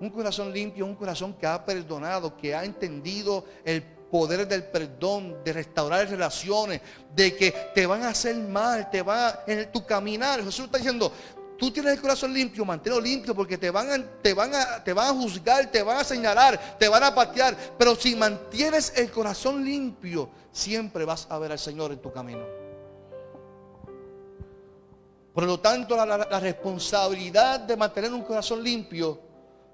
Un 0.00 0.10
corazón 0.10 0.52
limpio, 0.52 0.86
un 0.86 0.94
corazón 0.94 1.34
que 1.34 1.46
ha 1.46 1.64
perdonado, 1.64 2.36
que 2.36 2.54
ha 2.54 2.64
entendido 2.64 3.44
el 3.64 3.82
poder 4.10 4.46
del 4.46 4.64
perdón, 4.64 5.42
de 5.44 5.52
restaurar 5.52 6.08
relaciones, 6.08 6.80
de 7.14 7.36
que 7.36 7.52
te 7.74 7.86
van 7.86 8.02
a 8.02 8.10
hacer 8.10 8.36
mal, 8.36 8.90
te 8.90 9.02
va 9.02 9.44
en 9.46 9.70
tu 9.70 9.84
caminar. 9.84 10.42
Jesús 10.42 10.66
está 10.66 10.78
diciendo, 10.78 11.12
tú 11.58 11.70
tienes 11.70 11.94
el 11.94 12.00
corazón 12.00 12.32
limpio, 12.32 12.64
manténlo 12.64 13.00
limpio 13.00 13.34
porque 13.34 13.58
te 13.58 13.70
van, 13.70 13.90
a, 13.90 14.22
te, 14.22 14.32
van 14.32 14.54
a, 14.54 14.82
te 14.82 14.92
van 14.92 15.08
a 15.08 15.20
juzgar, 15.20 15.70
te 15.70 15.82
van 15.82 15.98
a 15.98 16.04
señalar, 16.04 16.78
te 16.78 16.88
van 16.88 17.02
a 17.02 17.14
patear. 17.14 17.56
Pero 17.76 17.96
si 17.96 18.14
mantienes 18.14 18.92
el 18.96 19.10
corazón 19.10 19.64
limpio, 19.64 20.30
siempre 20.52 21.04
vas 21.04 21.26
a 21.28 21.38
ver 21.38 21.52
al 21.52 21.58
Señor 21.58 21.92
en 21.92 21.98
tu 21.98 22.12
camino. 22.12 22.44
Por 25.34 25.44
lo 25.44 25.60
tanto, 25.60 25.94
la, 25.94 26.40
responsabilidad 26.40 27.60
de 27.60 27.76
mantener 27.76 28.12
un 28.12 28.22
corazón 28.22 28.62
limpio 28.62 29.20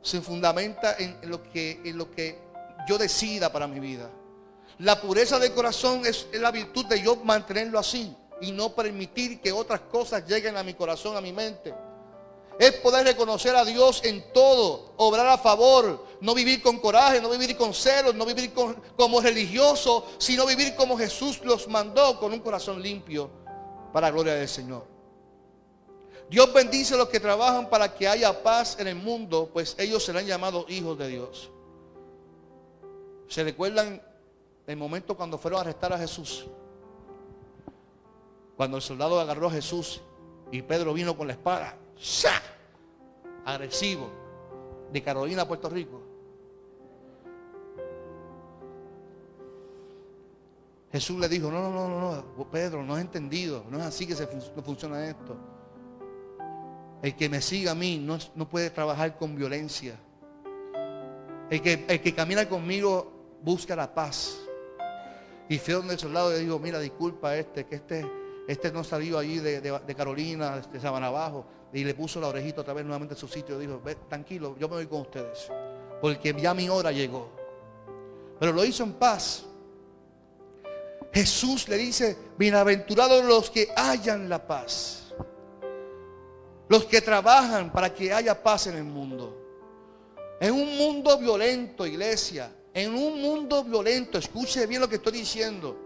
se 0.03 0.20
fundamenta 0.20 0.97
en, 0.99 1.18
lo 1.31 1.42
que, 1.42 1.81
en 1.85 1.97
lo 1.97 2.11
que 2.11 2.38
yo 2.87 2.99
decida 2.99 3.51
para 3.51 3.66
mi 3.66 3.81
vida. 3.81 4.11
La 4.78 5.00
pureza 5.00 5.38
del 5.38 5.52
corazón 5.52 6.04
es 6.04 6.26
la 6.32 6.50
virtud 6.50 6.87
de 6.87 7.00
yo 7.00 7.16
mantenerlo 7.16 7.78
así 7.78 8.14
y 8.40 8.52
no 8.52 8.74
permitir 8.74 9.40
que 9.40 9.52
otras 9.52 9.80
cosas 9.80 10.26
lleguen 10.26 10.56
a 10.56 10.62
mi 10.62 10.74
corazón, 10.74 11.16
a 11.16 11.20
mi 11.20 11.32
mente. 11.32 11.74
Es 12.58 12.72
poder 12.74 13.04
reconocer 13.04 13.54
a 13.56 13.64
Dios 13.64 14.00
en 14.04 14.32
todo, 14.32 14.94
obrar 14.96 15.26
a 15.26 15.38
favor, 15.38 16.06
no 16.20 16.34
vivir 16.34 16.62
con 16.62 16.78
coraje, 16.78 17.20
no 17.20 17.28
vivir 17.28 17.56
con 17.56 17.74
celos, 17.74 18.14
no 18.14 18.24
vivir 18.24 18.52
como 18.96 19.20
religioso, 19.20 20.06
sino 20.18 20.46
vivir 20.46 20.74
como 20.76 20.96
Jesús 20.96 21.40
los 21.44 21.66
mandó 21.68 22.18
con 22.20 22.32
un 22.32 22.40
corazón 22.40 22.80
limpio 22.80 23.30
para 23.92 24.08
la 24.08 24.12
gloria 24.12 24.34
del 24.34 24.48
Señor. 24.48 24.87
Dios 26.30 26.52
bendice 26.52 26.94
a 26.94 26.96
los 26.96 27.08
que 27.08 27.20
trabajan 27.20 27.68
para 27.68 27.94
que 27.94 28.08
haya 28.08 28.42
paz 28.42 28.76
en 28.78 28.88
el 28.88 28.96
mundo, 28.96 29.50
pues 29.52 29.74
ellos 29.78 30.04
serán 30.04 30.26
llamados 30.26 30.64
hijos 30.68 30.96
de 30.96 31.08
Dios. 31.08 31.50
¿Se 33.28 33.42
recuerdan 33.42 34.00
el 34.66 34.77
momento 34.77 35.16
cuando 35.16 35.38
fueron 35.38 35.59
a 35.59 35.61
arrestar 35.62 35.92
a 35.92 35.98
Jesús? 35.98 36.46
Cuando 38.57 38.77
el 38.77 38.83
soldado 38.83 39.20
agarró 39.20 39.48
a 39.48 39.50
Jesús 39.50 40.00
y 40.50 40.62
Pedro 40.62 40.94
vino 40.94 41.16
con 41.16 41.27
la 41.27 41.33
espada, 41.33 41.77
¡sa! 41.98 42.40
agresivo, 43.44 44.09
de 44.92 45.03
Carolina 45.03 45.42
a 45.42 45.48
Puerto 45.48 45.68
Rico. 45.68 46.00
Jesús 50.92 51.18
le 51.18 51.29
dijo, 51.29 51.50
no, 51.50 51.70
no, 51.70 51.88
no, 51.88 52.24
no, 52.37 52.50
Pedro, 52.50 52.85
no 52.85 52.94
has 52.94 53.00
entendido, 53.00 53.64
no 53.68 53.79
es 53.79 53.85
así 53.85 54.07
que 54.07 54.14
se 54.14 54.27
funciona 54.27 55.05
esto. 55.09 55.37
El 57.03 57.16
que 57.16 57.29
me 57.29 57.42
siga 57.42 57.72
a 57.72 57.74
mí 57.74 57.98
no, 57.98 58.48
puede 58.48 58.70
trabajar 58.70 59.18
con 59.18 59.35
violencia. 59.35 59.98
El 61.50 61.61
que 61.61 62.14
camina 62.14 62.48
conmigo 62.48 63.12
busca 63.42 63.74
la 63.77 63.92
paz. 63.92 64.43
Y 65.48 65.59
fue 65.59 65.74
donde 65.74 65.94
el 65.94 66.00
soldado 66.00 66.30
le 66.30 66.38
dijo, 66.38 66.59
mira, 66.59 66.80
disculpa 66.80 67.37
este, 67.37 67.66
que 67.66 67.76
este 67.76 68.04
este 68.46 68.70
no 68.70 68.85
salió 68.85 69.18
allí 69.18 69.38
de, 69.38 69.94
Carolina, 69.96 70.61
de 70.61 70.80
Sabana 70.80 71.07
Abajo, 71.07 71.46
y 71.72 71.83
le 71.83 71.94
puso 71.94 72.20
la 72.20 72.28
orejita 72.28 72.61
otra 72.61 72.74
vez 72.74 72.85
nuevamente 72.85 73.14
en 73.14 73.20
su 73.20 73.26
sitio. 73.26 73.59
Dijo, 73.59 73.80
tranquilo, 74.09 74.57
yo 74.59 74.68
me 74.68 74.76
voy 74.76 74.87
con 74.87 75.00
ustedes. 75.00 75.50
Porque 76.00 76.35
ya 76.35 76.52
mi 76.52 76.68
hora 76.68 76.92
llegó. 76.92 77.30
Pero 78.38 78.52
lo 78.52 78.64
hizo 78.64 78.85
en 78.85 78.92
paz. 78.94 79.46
Jesús 81.12 81.68
le 81.68 81.76
dice, 81.76 82.16
bienaventurados 82.37 83.24
los 83.24 83.50
que 83.50 83.68
hayan 83.74 84.28
la 84.28 84.46
paz. 84.46 85.14
Los 86.68 86.85
que 86.85 87.00
trabajan 87.00 87.72
para 87.72 87.92
que 87.92 88.12
haya 88.12 88.40
paz 88.42 88.66
en 88.66 88.76
el 88.76 88.85
mundo. 88.85 89.40
En 90.40 90.52
un 90.52 90.76
mundo 90.76 91.16
violento, 91.18 91.87
iglesia. 91.87 92.52
En 92.74 92.94
un 92.94 93.22
mundo 93.22 93.64
violento, 93.64 94.18
escuche 94.18 94.66
bien 94.66 94.80
lo 94.80 94.88
que 94.88 94.96
estoy 94.96 95.12
diciendo 95.12 95.84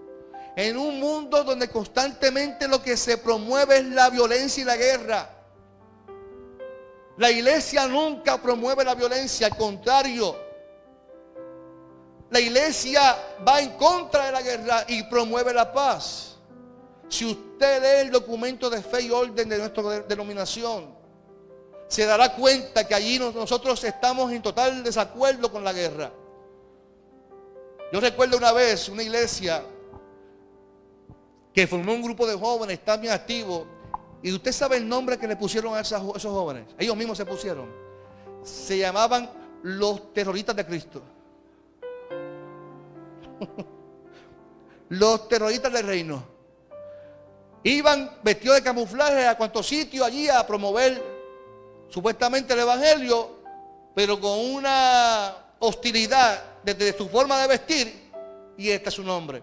en 0.59 0.77
un 0.77 0.99
mundo 0.99 1.45
donde 1.45 1.69
constantemente 1.69 2.67
lo 2.67 2.83
que 2.83 2.97
se 2.97 3.17
promueve 3.17 3.77
es 3.77 3.85
la 3.85 4.11
violencia 4.11 4.61
y 4.61 4.65
la 4.65 4.77
guerra. 4.77 5.31
La 7.17 7.31
iglesia 7.31 7.87
nunca 7.87 8.43
promueve 8.43 8.85
la 8.85 8.97
violencia, 8.97 9.47
al 9.47 9.57
contrario. 9.57 10.37
La 12.31 12.41
iglesia 12.41 13.17
va 13.47 13.61
en 13.61 13.71
contra 13.77 14.27
de 14.27 14.33
la 14.33 14.43
guerra 14.43 14.85
y 14.89 15.05
promueve 15.05 15.55
la 15.55 15.73
paz. 15.73 16.39
Si 17.09 17.25
usted 17.25 17.81
lee 17.81 18.07
el 18.07 18.11
documento 18.11 18.69
de 18.69 18.83
fe 18.83 19.03
y 19.03 19.13
orden 19.13 19.49
de 19.49 19.59
nuestra 19.59 20.01
denominación, 20.01 20.93
se 21.87 22.05
dará 22.05 22.35
cuenta 22.35 22.85
que 22.85 22.97
allí 22.97 23.17
nosotros 23.21 23.85
estamos 23.85 24.33
en 24.33 24.43
total 24.43 24.83
desacuerdo 24.83 25.53
con 25.53 25.63
la 25.63 25.73
guerra. 25.73 26.11
Yo 27.93 28.01
recuerdo 28.01 28.37
una 28.37 28.53
vez 28.53 28.89
una 28.89 29.03
iglesia 29.03 29.65
que 31.55 31.67
formó 31.67 31.95
un 31.95 32.03
grupo 32.03 32.27
de 32.27 32.37
jóvenes 32.37 32.85
también 32.85 33.13
activos. 33.13 33.67
Y 34.23 34.33
usted 34.33 34.53
sabe 34.53 34.77
el 34.77 34.89
nombre 34.89 35.19
que 35.19 35.27
le 35.27 35.37
pusieron 35.37 35.75
a 35.75 35.81
esos, 35.81 36.17
esos 36.17 36.33
jóvenes. 36.33 36.67
Ellos 36.79 36.97
mismos 36.97 37.17
se 37.17 37.25
pusieron. 37.25 37.69
Se 38.43 38.79
llamaban 38.79 39.31
los 39.63 40.13
terroristas 40.13 40.55
de 40.55 40.67
Cristo. 40.67 41.03
los 44.89 45.29
terroristas 45.29 45.73
del 45.73 45.87
reino. 45.87 46.23
Iban 47.63 48.19
vestidos 48.23 48.57
de 48.57 48.63
camuflaje 48.63 49.27
a 49.27 49.37
cuantos 49.37 49.67
sitios 49.67 50.07
allí 50.07 50.29
a 50.29 50.47
promover 50.47 51.03
supuestamente 51.89 52.53
el 52.53 52.61
Evangelio, 52.61 53.31
pero 53.95 54.21
con 54.21 54.39
una 54.39 55.35
hostilidad 55.59 56.58
desde 56.63 56.97
su 56.97 57.09
forma 57.09 57.41
de 57.41 57.49
vestir 57.49 58.11
y 58.57 58.71
este 58.71 58.89
es 58.89 58.95
su 58.95 59.03
nombre. 59.03 59.43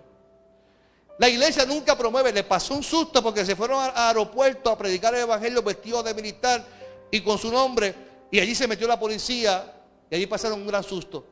La 1.17 1.29
iglesia 1.29 1.65
nunca 1.65 1.97
promueve, 1.97 2.33
le 2.33 2.43
pasó 2.43 2.73
un 2.73 2.83
susto 2.83 3.23
porque 3.23 3.45
se 3.45 3.55
fueron 3.55 3.81
al 3.81 3.91
aeropuerto 3.95 4.69
a 4.69 4.77
predicar 4.77 5.13
el 5.15 5.21
Evangelio 5.21 5.63
vestidos 5.63 6.03
de 6.03 6.13
militar 6.13 6.63
y 7.09 7.21
con 7.21 7.37
su 7.37 7.51
nombre 7.51 7.95
y 8.29 8.39
allí 8.39 8.53
se 8.53 8.67
metió 8.67 8.87
la 8.87 8.99
policía 8.99 9.73
y 10.09 10.15
allí 10.15 10.27
pasaron 10.27 10.59
un 10.59 10.67
gran 10.67 10.83
susto. 10.83 11.25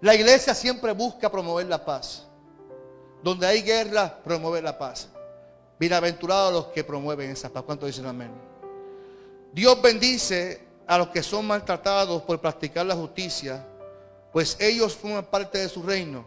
La 0.00 0.14
iglesia 0.14 0.54
siempre 0.54 0.92
busca 0.92 1.30
promover 1.30 1.66
la 1.66 1.84
paz. 1.84 2.26
Donde 3.22 3.46
hay 3.46 3.62
guerra, 3.62 4.22
promover 4.22 4.62
la 4.62 4.78
paz. 4.78 5.08
Bienaventurados 5.78 6.52
los 6.52 6.66
que 6.66 6.84
promueven 6.84 7.30
esa 7.30 7.48
paz. 7.48 7.62
¿Cuánto 7.64 7.86
dicen 7.86 8.06
amén? 8.06 8.30
Dios 9.52 9.80
bendice 9.80 10.65
a 10.86 10.98
los 10.98 11.08
que 11.08 11.22
son 11.22 11.46
maltratados 11.46 12.22
por 12.22 12.40
practicar 12.40 12.86
la 12.86 12.94
justicia, 12.94 13.66
pues 14.32 14.56
ellos 14.60 14.94
forman 14.94 15.24
parte 15.24 15.58
de 15.58 15.68
su 15.68 15.82
reino. 15.82 16.24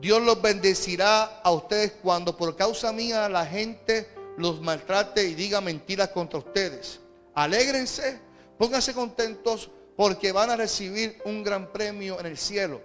Dios 0.00 0.20
los 0.22 0.40
bendecirá 0.40 1.40
a 1.42 1.50
ustedes 1.52 1.92
cuando 2.02 2.36
por 2.36 2.56
causa 2.56 2.92
mía 2.92 3.28
la 3.28 3.46
gente 3.46 4.08
los 4.36 4.60
maltrate 4.60 5.24
y 5.24 5.34
diga 5.34 5.60
mentiras 5.60 6.08
contra 6.08 6.38
ustedes. 6.38 7.00
Alégrense, 7.34 8.18
pónganse 8.58 8.94
contentos 8.94 9.70
porque 9.96 10.32
van 10.32 10.50
a 10.50 10.56
recibir 10.56 11.20
un 11.24 11.42
gran 11.42 11.70
premio 11.70 12.18
en 12.18 12.26
el 12.26 12.38
cielo. 12.38 12.80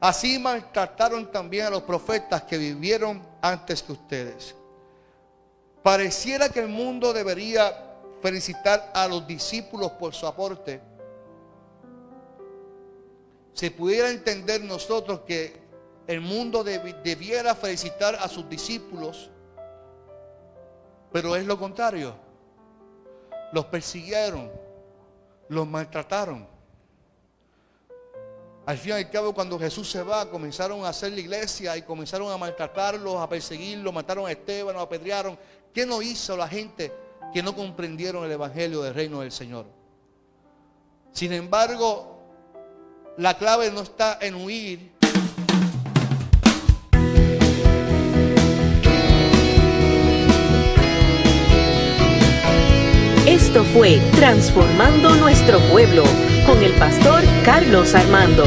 Así 0.00 0.38
maltrataron 0.38 1.30
también 1.30 1.66
a 1.66 1.70
los 1.70 1.82
profetas 1.82 2.42
que 2.42 2.58
vivieron 2.58 3.22
antes 3.40 3.82
que 3.82 3.92
ustedes. 3.92 4.54
Pareciera 5.82 6.48
que 6.48 6.60
el 6.60 6.68
mundo 6.68 7.12
debería 7.12 7.83
felicitar 8.24 8.90
a 8.94 9.06
los 9.06 9.26
discípulos 9.26 9.92
por 9.92 10.14
su 10.14 10.26
aporte. 10.26 10.80
Se 13.52 13.70
pudiera 13.70 14.08
entender 14.08 14.64
nosotros 14.64 15.20
que 15.26 15.60
el 16.06 16.22
mundo 16.22 16.64
debiera 16.64 17.54
felicitar 17.54 18.14
a 18.14 18.26
sus 18.26 18.48
discípulos, 18.48 19.28
pero 21.12 21.36
es 21.36 21.44
lo 21.44 21.58
contrario. 21.58 22.14
Los 23.52 23.66
persiguieron, 23.66 24.50
los 25.50 25.66
maltrataron. 25.66 26.48
Al 28.64 28.78
fin 28.78 28.92
y 28.92 28.94
al 28.94 29.10
cabo, 29.10 29.34
cuando 29.34 29.58
Jesús 29.58 29.90
se 29.90 30.02
va, 30.02 30.30
comenzaron 30.30 30.82
a 30.86 30.88
hacer 30.88 31.12
la 31.12 31.20
iglesia 31.20 31.76
y 31.76 31.82
comenzaron 31.82 32.32
a 32.32 32.38
maltratarlos, 32.38 33.20
a 33.20 33.28
perseguirlos, 33.28 33.92
mataron 33.92 34.26
a 34.26 34.32
Esteban, 34.32 34.74
lo 34.74 34.80
apedrearon. 34.80 35.38
¿Qué 35.74 35.84
no 35.84 36.00
hizo 36.00 36.38
la 36.38 36.48
gente 36.48 37.03
que 37.34 37.42
no 37.42 37.56
comprendieron 37.56 38.24
el 38.24 38.30
evangelio 38.30 38.80
del 38.80 38.94
reino 38.94 39.20
del 39.20 39.32
Señor? 39.32 39.66
Sin 41.10 41.32
embargo, 41.32 42.22
la 43.18 43.34
clave 43.36 43.72
no 43.72 43.80
está 43.80 44.18
en 44.20 44.36
huir. 44.36 44.92
Esto 53.26 53.64
fue 53.64 53.98
Transformando 54.14 55.16
Nuestro 55.16 55.58
Pueblo 55.72 56.04
con 56.46 56.62
el 56.62 56.72
pastor 56.74 57.22
Carlos 57.44 57.96
Armando. 57.96 58.44